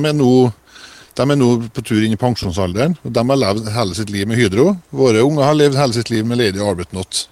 de 1.20 1.26
er 1.26 1.36
nå 1.36 1.50
på 1.74 1.84
tur 1.84 2.04
inn 2.06 2.14
i 2.16 2.20
pensjonsalderen. 2.20 2.96
og 3.04 3.12
De 3.12 3.24
har 3.32 3.40
levd 3.42 3.66
hele 3.74 3.98
sitt 3.98 4.14
liv 4.14 4.30
med 4.30 4.40
Hydro. 4.40 4.78
Våre 4.96 5.26
unger 5.26 5.44
har 5.44 5.58
levd 5.58 5.76
hele 5.76 5.98
sitt 5.98 6.12
liv 6.14 6.24
med 6.24 6.40
Lady 6.40 6.62
Arbuthnot. 6.64 7.26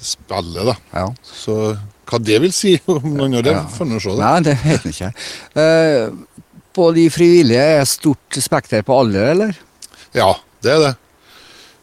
Spillet, 0.00 0.66
da. 0.66 0.74
ja. 0.92 1.06
Så 1.24 1.56
hva 2.10 2.18
det 2.20 2.40
vil 2.42 2.52
si 2.52 2.74
om 2.90 3.06
noen 3.14 3.38
år, 3.38 3.46
det 3.46 3.56
får 3.76 3.88
vi 3.88 4.02
se. 4.02 4.10
Det. 4.10 4.20
Nei, 4.20 4.36
det 4.44 4.58
vet 4.64 4.86
jeg 4.90 4.94
ikke. 4.96 5.10
Uh, 5.56 6.44
på 6.76 6.90
de 6.96 7.08
frivillige 7.14 7.66
er 7.78 7.88
stort 7.88 8.40
spekter 8.42 8.84
på 8.86 9.00
alder, 9.00 9.32
eller? 9.32 9.58
Ja, 10.16 10.34
det 10.64 10.74
er 10.74 10.82
det. 10.84 10.94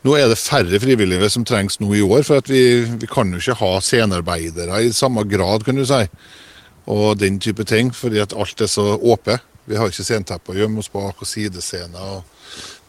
Nå 0.06 0.13
er 0.16 0.30
det 0.30 0.40
færre 0.40 0.80
frivillige 0.80 1.30
som 1.34 1.46
trengs 1.48 1.80
nå 1.82 1.90
i 1.98 2.04
år, 2.06 2.24
for 2.24 2.44
vi, 2.48 2.86
vi 3.02 3.10
kan 3.10 3.32
jo 3.34 3.42
ikke 3.42 3.58
ha 3.60 3.72
scenearbeidere 3.84 4.84
i 4.86 4.94
samme 4.96 5.26
grad, 5.28 5.66
kan 5.68 5.80
du 5.80 5.86
si. 5.88 6.04
Og 6.88 7.18
den 7.20 7.42
type 7.44 7.66
ting, 7.68 7.92
fordi 7.96 8.22
at 8.24 8.36
alt 8.38 8.62
er 8.63 8.72
så 8.72 8.94
åpent. 8.96 9.44
Vi 9.68 9.76
har 9.76 9.90
ikke 9.92 10.06
scenetepper 10.08 10.56
å 10.56 10.62
gjemme 10.62 10.80
oss 10.80 10.92
bak 10.94 11.20
og 11.20 11.28
sidescener. 11.28 12.00
og 12.00 12.24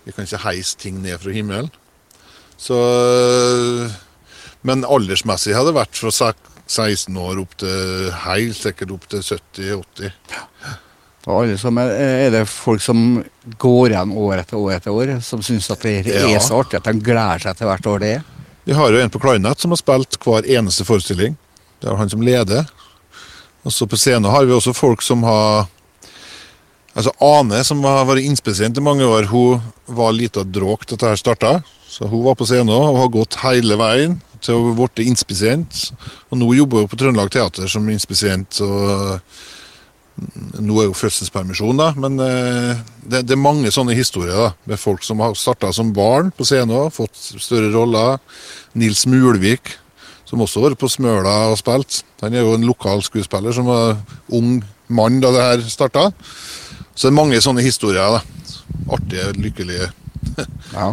Vi 0.04 0.14
kan 0.14 0.28
ikke 0.28 0.44
heise 0.44 0.76
ting 0.78 1.00
ned 1.02 1.18
fra 1.18 1.34
himmelen. 1.34 1.72
Så 2.58 2.76
Men 4.62 4.84
aldersmessig 4.84 5.54
hadde 5.54 5.72
det 5.72 5.78
vært 5.78 5.98
fra 5.98 6.10
16 6.68 7.16
år 7.18 7.40
opp 7.42 7.56
til 7.58 8.12
helt 8.26 8.58
sikkert 8.58 8.94
opp 8.94 9.08
til 9.10 9.22
70-80. 9.22 10.14
Og 11.28 11.42
alle 11.42 11.58
som 11.60 11.76
er, 11.76 11.90
er 12.24 12.30
det 12.32 12.46
folk 12.48 12.80
som 12.80 13.18
går 13.60 13.92
igjen 13.92 14.14
år 14.16 14.40
etter 14.40 14.56
år 14.56 14.78
etter 14.78 14.94
år, 14.96 15.10
som 15.24 15.42
syns 15.44 15.68
at 15.74 15.82
det 15.84 15.98
er 16.08 16.28
Ja. 16.32 16.40
så 16.40 16.62
artig 16.62 16.78
at 16.80 16.88
de 16.88 16.94
gleder 17.04 17.42
seg 17.44 17.58
til 17.58 17.68
hvert 17.68 17.86
år 17.92 17.98
det 18.00 18.12
er? 18.16 18.22
Vi 18.64 18.76
har 18.76 18.92
jo 18.92 19.00
en 19.00 19.10
på 19.12 19.20
Kleinett 19.20 19.60
som 19.60 19.72
har 19.72 19.80
spilt 19.80 20.16
hver 20.24 20.48
eneste 20.48 20.84
forestilling. 20.88 21.36
Det 21.80 21.88
er 21.90 21.96
han 22.00 22.08
som 22.08 22.24
leder. 22.24 22.64
Og 23.64 23.72
så 23.72 23.86
på 23.88 23.96
scenen 24.00 24.30
har 24.32 24.44
vi 24.48 24.52
også 24.56 24.74
folk 24.76 25.02
som 25.04 25.22
har 25.28 25.68
Altså 26.98 27.12
Ane, 27.22 27.60
som 27.62 27.78
har 27.86 28.06
vært 28.08 28.24
innspesient 28.26 28.76
i 28.80 28.82
mange 28.82 29.04
år, 29.06 29.28
hun 29.30 29.60
var 29.86 30.10
lita 30.16 30.42
dråk 30.42 30.80
da 30.88 30.96
dette 30.96 31.20
starta. 31.20 31.52
Så 31.86 32.08
hun 32.10 32.24
var 32.24 32.34
på 32.34 32.46
scenen 32.48 32.72
og 32.74 32.96
har 32.98 33.12
gått 33.14 33.36
hele 33.44 33.76
veien 33.78 34.16
til 34.42 34.56
å 34.56 34.72
bli 34.74 35.04
innspissent. 35.06 35.92
Og 36.32 36.40
nå 36.40 36.48
jobber 36.56 36.82
hun 36.82 36.88
på 36.90 36.98
Trøndelag 36.98 37.30
Teater 37.30 37.70
som 37.70 37.86
innspissent. 37.92 38.58
Og 38.66 39.20
nå 40.58 40.78
er 40.82 40.88
jo 40.88 40.94
fødselspermisjon, 40.98 41.78
da, 41.78 41.90
men 41.96 42.18
eh, 42.24 42.80
det, 43.04 43.24
det 43.28 43.34
er 43.36 43.40
mange 43.40 43.70
sånne 43.74 43.94
historier 43.96 44.34
da, 44.36 44.48
med 44.68 44.80
folk 44.80 45.04
som 45.06 45.20
har 45.24 45.36
starta 45.38 45.70
som 45.74 45.92
barn 45.96 46.32
på 46.36 46.46
scenen, 46.48 46.90
fått 46.94 47.16
større 47.18 47.70
roller. 47.74 48.18
Nils 48.78 49.04
Mulvik, 49.10 49.74
som 50.28 50.42
også 50.44 50.60
har 50.60 50.70
vært 50.70 50.82
på 50.82 50.90
Smøla 50.92 51.36
og 51.52 51.58
spilt. 51.60 52.02
Han 52.22 52.34
er 52.36 52.44
jo 52.44 52.56
en 52.58 52.66
lokal 52.68 53.00
skuespiller 53.06 53.54
som 53.56 53.68
var 53.70 53.96
ung 54.34 54.58
mann 54.92 55.20
da 55.24 55.30
det 55.34 55.44
her 55.46 55.64
starta. 55.72 56.08
Så 56.94 57.06
det 57.08 57.12
er 57.14 57.16
mange 57.20 57.40
sånne 57.44 57.62
historier. 57.64 58.18
da. 58.18 58.20
Artige, 58.92 59.30
lykkelige 59.38 59.88
Ja. 60.74 60.92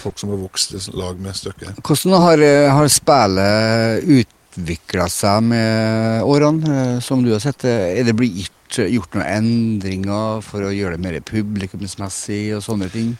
folk 0.00 0.18
som 0.18 0.30
har 0.32 0.40
vokst 0.40 0.72
i 0.74 0.80
lag 0.96 1.18
med 1.20 1.36
stykket. 1.36 1.78
Hvordan 1.84 2.22
har, 2.24 2.42
eh, 2.42 2.70
har 2.72 2.88
spillet 2.90 4.06
utvikla 4.50 5.08
seg 5.12 5.42
med 5.46 6.22
årene, 6.26 6.76
eh, 6.76 7.00
som 7.00 7.22
du 7.24 7.32
har 7.32 7.40
sett? 7.40 7.64
Er 7.64 8.04
det 8.04 8.16
blitt 8.18 8.50
gjort, 8.70 9.14
noen 9.14 9.26
endringer 9.26 10.42
for 10.46 10.62
å 10.62 10.74
gjøre 10.74 10.98
det 10.98 11.04
mer 11.06 11.20
publikumsmessig 11.26 12.56
og 12.56 12.62
sånne 12.66 12.90
ting? 12.92 13.18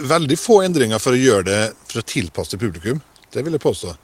veldig 0.00 0.38
få 0.40 0.62
endringer 0.64 1.00
for 1.02 1.16
å 1.16 1.20
gjøre 1.20 1.44
det 1.48 1.60
for 1.90 2.00
å 2.00 2.06
tilpasse 2.06 2.58
publikum. 2.60 3.00
Det 3.32 3.44
vil 3.44 3.56
jeg 3.56 3.64
påstå. 3.64 3.94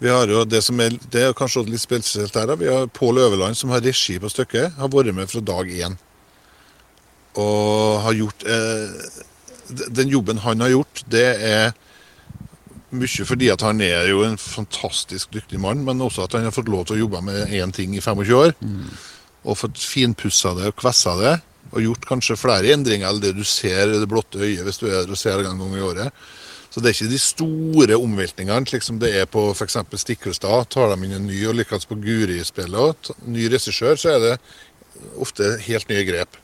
Vi 0.00 0.08
har 0.08 0.28
jo 0.28 0.44
Det 0.44 0.62
som 0.64 0.80
er, 0.80 0.96
det 1.10 1.22
er 1.22 1.32
kanskje 1.36 1.66
litt 1.68 1.80
spesielt 1.80 2.34
her. 2.34 2.56
Vi 2.56 2.68
har 2.68 2.86
Pål 2.86 3.18
Øverland, 3.18 3.56
som 3.56 3.70
har 3.70 3.80
regi 3.80 4.18
på 4.18 4.30
stykket. 4.30 4.76
Har 4.78 4.88
vært 4.88 5.14
med 5.14 5.28
fra 5.28 5.40
dag 5.40 5.68
én. 5.68 5.98
Og 7.36 8.00
har 8.00 8.12
gjort 8.12 8.44
eh, 8.44 8.88
Den 9.70 10.08
jobben 10.08 10.38
han 10.38 10.60
har 10.60 10.68
gjort, 10.68 11.04
det 11.06 11.36
er 11.46 11.72
mye 12.90 13.26
fordi 13.28 13.50
at 13.52 13.62
han 13.64 13.80
er 13.84 14.10
jo 14.10 14.24
en 14.26 14.38
fantastisk 14.40 15.30
dyktig 15.34 15.60
mann, 15.62 15.84
men 15.86 16.02
også 16.02 16.26
at 16.26 16.36
han 16.36 16.48
har 16.48 16.54
fått 16.54 16.70
lov 16.72 16.88
til 16.88 16.98
å 16.98 17.04
jobbe 17.04 17.22
med 17.26 17.54
én 17.54 17.72
ting 17.74 17.94
i 17.96 18.02
25 18.02 18.34
år. 18.36 18.54
Og 19.44 19.56
fått 19.56 19.78
finpussa 19.80 20.54
det 20.58 20.72
og 20.72 20.78
kvessa 20.80 21.16
det. 21.20 21.36
Og 21.70 21.84
gjort 21.84 22.06
kanskje 22.08 22.38
flere 22.40 22.72
endringer 22.74 23.08
enn 23.08 23.22
det 23.22 23.36
du 23.36 23.44
ser 23.46 23.92
i 23.92 24.00
det 24.02 24.08
blotte 24.10 24.40
øyet 24.42 24.64
hvis 24.66 24.80
du 24.80 24.88
er 24.88 25.04
der 25.04 25.12
og 25.14 25.20
ser 25.20 25.38
det 25.38 25.50
en 25.50 25.60
gang 25.60 25.76
i 25.78 25.84
året. 25.86 26.24
Så 26.70 26.78
det 26.78 26.90
er 26.90 26.94
ikke 26.94 27.10
de 27.10 27.18
store 27.18 27.96
omveltningene, 27.98 28.66
slik 28.70 28.84
som 28.86 28.98
det 29.02 29.10
er 29.18 29.26
på 29.26 29.48
f.eks. 29.50 29.78
Stiklestad. 29.98 30.68
Tar 30.70 30.92
de 30.92 31.06
inn 31.06 31.16
en 31.16 31.26
ny, 31.26 31.40
og 31.50 31.56
likeens 31.58 31.86
på 31.90 31.98
Guri-spillet 31.98 33.10
ny 33.26 33.48
regissør, 33.50 33.98
så 33.98 34.12
er 34.14 34.20
det 34.22 34.34
ofte 35.18 35.56
helt 35.66 35.90
nye 35.90 36.04
grep. 36.06 36.38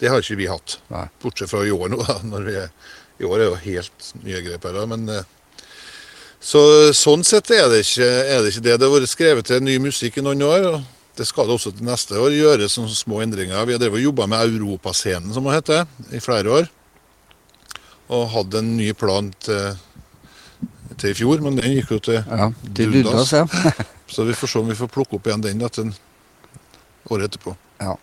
Det 0.00 0.10
har 0.12 0.20
ikke 0.20 0.36
vi 0.36 0.48
hatt. 0.50 0.76
Nei. 0.92 1.06
Bortsett 1.22 1.52
fra 1.52 1.62
i 1.64 1.72
år 1.72 1.92
nå. 1.92 2.00
da, 2.04 2.18
når 2.28 2.48
vi 2.48 2.56
er, 2.60 2.72
I 3.20 3.28
år 3.28 3.38
er 3.38 3.48
jo 3.48 3.60
helt 3.64 4.10
nye 4.24 4.42
grep 4.48 4.68
her. 4.68 4.80
da, 4.80 4.88
men... 4.88 5.06
så 6.40 6.62
Sånn 6.96 7.24
sett 7.26 7.50
er 7.52 7.68
det, 7.68 7.82
ikke, 7.84 8.08
er 8.08 8.40
det 8.40 8.54
ikke 8.54 8.64
det. 8.64 8.78
Det 8.80 8.88
har 8.88 8.94
vært 8.94 9.12
skrevet 9.12 9.46
til 9.46 9.62
ny 9.64 9.76
musikk 9.82 10.18
i 10.18 10.24
noen 10.24 10.42
år. 10.46 10.66
og 10.72 11.18
Det 11.18 11.26
skal 11.28 11.48
det 11.48 11.58
også 11.58 11.74
til 11.76 11.86
neste 11.88 12.16
år 12.16 12.32
gjøres 12.32 12.78
sånne 12.78 12.96
små 12.96 13.20
endringer. 13.24 13.68
Vi 13.68 13.76
har 13.76 13.98
jobba 14.00 14.26
med 14.30 14.46
Europascenen, 14.48 15.34
som 15.36 15.44
det 15.44 15.58
heter, 15.58 15.86
i 16.16 16.22
flere 16.24 16.56
år. 16.60 16.70
Og 18.10 18.30
hadde 18.32 18.64
en 18.64 18.76
ny 18.78 18.92
plan 18.96 19.28
til 19.44 19.76
til 21.00 21.14
i 21.14 21.16
fjor, 21.16 21.40
men 21.44 21.56
den 21.56 21.76
gikk 21.78 21.94
jo 21.94 21.98
til 22.10 22.18
Ja, 22.20 22.50
til 22.76 22.92
Dundas. 22.92 23.30
Dundas, 23.30 23.32
ja. 23.32 23.86
Så 24.14 24.26
vi 24.26 24.34
får 24.34 24.50
se 24.52 24.58
om 24.58 24.68
vi 24.68 24.76
får 24.76 24.90
plukke 24.90 25.16
opp 25.16 25.28
igjen 25.28 25.44
den 25.44 25.62
etter 25.64 25.92
året 27.10 27.30
etterpå. 27.30 27.56
ja. 27.80 27.96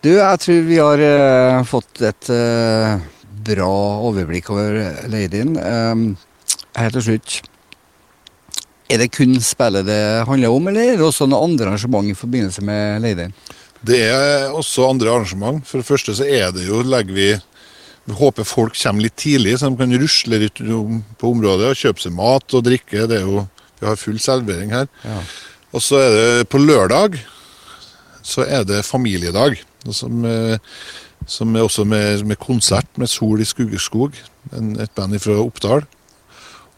Du, 0.00 0.08
jeg 0.08 0.40
tror 0.40 0.60
vi 0.64 0.76
har 0.80 1.00
uh, 1.04 1.64
fått 1.68 2.00
et 2.08 2.28
uh, 2.32 2.94
bra 3.44 3.72
overblikk 4.08 4.48
over 4.48 4.78
Ladyen. 5.12 5.50
Um, 5.60 6.04
helt 6.76 6.96
til 6.98 7.06
slutt. 7.06 7.40
Er 8.90 8.98
det 9.02 9.12
kun 9.14 9.36
spillet 9.44 9.86
det 9.86 10.00
handler 10.26 10.54
om, 10.54 10.68
eller 10.68 10.92
er 10.92 10.98
det 10.98 11.06
også 11.06 11.28
noen 11.30 11.52
andre 11.52 11.70
arrangement 11.70 12.10
i 12.10 12.18
forbindelse 12.18 12.64
med 12.66 13.04
Ladyen? 13.04 13.34
Det 13.86 14.00
er 14.10 14.50
også 14.52 14.88
andre 14.90 15.12
arrangement. 15.12 15.62
For 15.66 15.80
det 15.80 15.88
første 15.88 16.14
så 16.18 16.26
er 16.26 16.50
det 16.54 16.66
jo, 16.68 16.82
legger 16.82 17.16
vi 17.16 17.30
Vi 18.08 18.14
håper 18.16 18.44
folk 18.48 18.74
kommer 18.74 19.04
litt 19.04 19.14
tidlig, 19.20 19.58
så 19.60 19.68
de 19.68 19.76
kan 19.76 19.92
rusle 20.00 20.38
litt 20.40 20.56
på 20.58 21.30
området 21.30 21.68
og 21.68 21.76
kjøpe 21.78 22.00
seg 22.00 22.14
mat 22.16 22.54
og 22.56 22.64
drikke. 22.64 23.04
Det 23.06 23.20
er 23.20 23.28
jo, 23.28 23.44
Vi 23.78 23.86
har 23.86 23.96
full 23.96 24.18
servering 24.18 24.72
her. 24.72 24.88
Ja. 25.04 25.20
Og 25.72 25.82
så 25.84 26.00
er 26.00 26.10
det 26.16 26.48
på 26.50 26.58
lørdag 26.58 27.20
så 28.22 28.44
er 28.46 28.64
det 28.64 28.84
familiedag. 28.86 29.60
Som, 29.90 30.24
eh, 30.24 30.58
som 31.26 31.56
er 31.56 31.64
også 31.64 31.84
med, 31.84 32.24
med 32.26 32.38
konsert 32.38 32.88
med 33.00 33.08
Sol 33.08 33.40
i 33.40 33.48
Skuggeskog, 33.48 34.12
et 34.52 34.92
band 34.94 35.18
fra 35.20 35.38
Oppdal. 35.40 35.86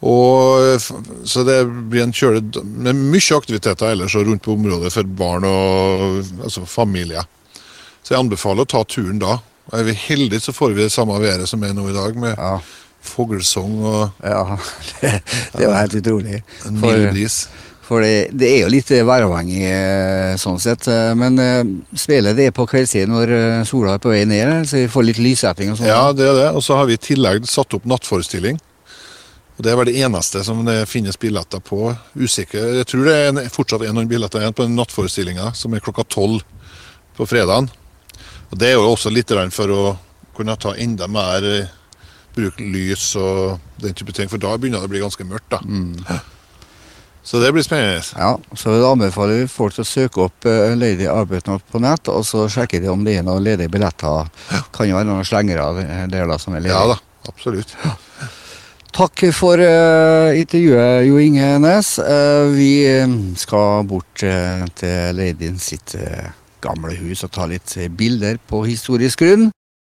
Og, 0.03 0.63
eh, 0.75 0.83
så 1.31 1.45
det 1.47 1.61
blir 1.91 2.03
en 2.03 2.13
kjøle 2.17 2.43
med 2.65 2.99
mye 2.99 3.37
aktiviteter 3.39 3.93
ellers 3.95 4.17
og 4.19 4.27
rundt 4.27 4.43
på 4.43 4.57
området 4.57 4.91
for 4.95 5.07
barn 5.07 5.45
og 5.47 6.23
altså 6.43 6.65
familie. 6.67 7.23
Så 8.03 8.15
jeg 8.17 8.23
anbefaler 8.25 8.65
å 8.67 8.71
ta 8.73 8.83
turen 8.85 9.21
da. 9.23 9.37
Og 9.71 9.79
Er 9.79 9.85
vi 9.87 9.93
heldige, 9.95 10.41
så 10.43 10.53
får 10.53 10.73
vi 10.75 10.83
det 10.83 10.91
samme 10.93 11.21
været 11.23 11.47
som 11.49 11.63
er 11.63 11.73
nå 11.77 11.85
i 11.89 11.95
dag, 11.95 12.17
med 12.19 12.35
Ja. 12.37 12.57
fuglesang 13.03 13.77
og 13.85 14.11
ja. 14.23 14.57
Det, 15.01 15.13
det 15.59 15.67
var 15.69 15.81
helt 15.85 15.95
utrolig. 16.01 16.43
en 16.67 16.81
For- 16.81 16.87
mild 16.99 17.13
bris. 17.15 17.45
For 17.83 18.01
det, 18.01 18.31
det 18.39 18.49
er 18.49 18.61
jo 18.63 18.69
litt 18.73 18.89
væravhengig 18.89 19.63
eh, 19.69 20.35
sånn 20.39 20.59
sett. 20.63 20.87
eh, 20.89 21.15
Men 21.19 21.39
eh, 21.43 21.63
spillet 21.99 22.35
det 22.39 22.47
er 22.49 22.55
på 22.57 22.67
kveldstid 22.71 23.11
når 23.11 23.33
eh, 23.37 23.63
sola 23.69 23.95
er 23.99 24.03
på 24.03 24.11
vei 24.15 24.23
ned, 24.25 24.67
så 24.71 24.79
vi 24.83 24.87
får 24.91 25.05
litt 25.11 25.19
lyssetting 25.23 25.71
og 25.75 25.79
sånn. 25.79 25.91
Ja, 25.91 26.13
det 26.15 26.27
er 26.27 26.35
det. 26.39 26.47
Og 26.57 26.63
så 26.65 26.75
har 26.79 26.87
vi 26.89 26.95
i 26.95 27.03
tillegg 27.03 27.47
satt 27.51 27.75
opp 27.75 27.85
nattforestilling. 27.87 28.59
Og 29.57 29.65
Det 29.65 29.73
er 29.73 29.77
vel 29.77 29.91
det 29.91 30.01
eneste 30.01 30.41
som 30.47 30.65
det 30.65 30.79
finnes 30.89 31.19
billetter 31.21 31.61
på. 31.61 31.93
Usikker. 32.17 32.79
Jeg 32.81 32.89
tror 32.89 33.05
det 33.07 33.15
er 33.19 33.29
en, 33.31 33.43
fortsatt 33.53 33.85
er 33.85 33.93
noen 33.93 34.09
billetter 34.11 34.41
igjen 34.41 34.57
på 34.57 34.65
den 34.67 34.79
nattforestillinga, 34.79 35.53
som 35.55 35.75
er 35.75 35.85
klokka 35.85 36.07
tolv 36.09 36.41
på 37.17 37.29
fredagen. 37.29 37.69
Og 38.51 38.59
Det 38.59 38.71
er 38.71 38.77
jo 38.77 38.89
også 38.89 39.13
litt 39.13 39.33
for 39.53 39.71
å 39.71 39.83
kunne 40.37 40.57
ta 40.57 40.75
enda 40.77 41.09
mer 41.09 41.41
bruk 42.33 42.57
Bruke 42.57 42.65
lys 42.65 43.11
og 43.21 43.61
den 43.77 43.93
type 43.93 44.13
ting, 44.17 44.29
for 44.29 44.41
da 44.41 44.55
begynner 44.57 44.81
det 44.81 44.89
å 44.89 44.93
bli 44.93 45.03
ganske 45.03 45.25
mørkt. 45.29 45.53
da. 45.53 46.21
Så 47.23 47.39
det 47.39 47.53
blir 47.53 47.63
spennende. 47.63 48.01
Ja, 48.17 48.39
så 48.57 48.73
anbefaler 48.89 49.43
vi 49.43 49.49
folk 49.53 49.77
til 49.77 49.85
å 49.85 49.87
søke 49.87 50.25
opp 50.25 50.47
uh, 50.49 50.73
Lady 50.75 51.07
Arbeidsnatt 51.07 51.63
på 51.71 51.79
nett, 51.79 52.09
og 52.09 52.25
så 52.27 52.49
sjekke 52.51 52.81
de 52.81 52.89
om 52.91 53.05
det 53.05 53.19
er 53.19 53.27
noen 53.27 53.45
ledige 53.45 53.71
billetter. 53.71 54.33
Kan 54.75 54.89
jo 54.89 54.97
være 54.97 55.11
noen 55.11 55.29
slengere 55.29 55.85
eh, 55.85 56.07
der 56.11 56.27
da 56.27 56.39
som 56.41 56.57
er 56.57 56.65
ledige. 56.65 56.81
Ja 56.81 56.95
da, 56.97 56.99
absolutt. 57.31 57.77
Takk 58.93 59.23
for 59.33 59.57
uh, 59.57 60.37
intervjuet, 60.37 61.07
Jo 61.09 61.17
Inge 61.17 61.47
Næss. 61.65 61.95
Uh, 61.97 62.53
vi 62.53 62.85
eh, 62.85 63.09
skal 63.41 63.87
bort 63.89 64.21
uh, 64.21 64.67
til 64.77 65.17
Leidin 65.17 65.57
sitt 65.57 65.95
gamle 66.61 66.93
hus 67.01 67.25
og 67.25 67.33
ta 67.33 67.47
litt 67.49 67.73
bilder 67.97 68.37
på 68.37 68.61
historisk 68.69 69.25
grunn. 69.25 69.49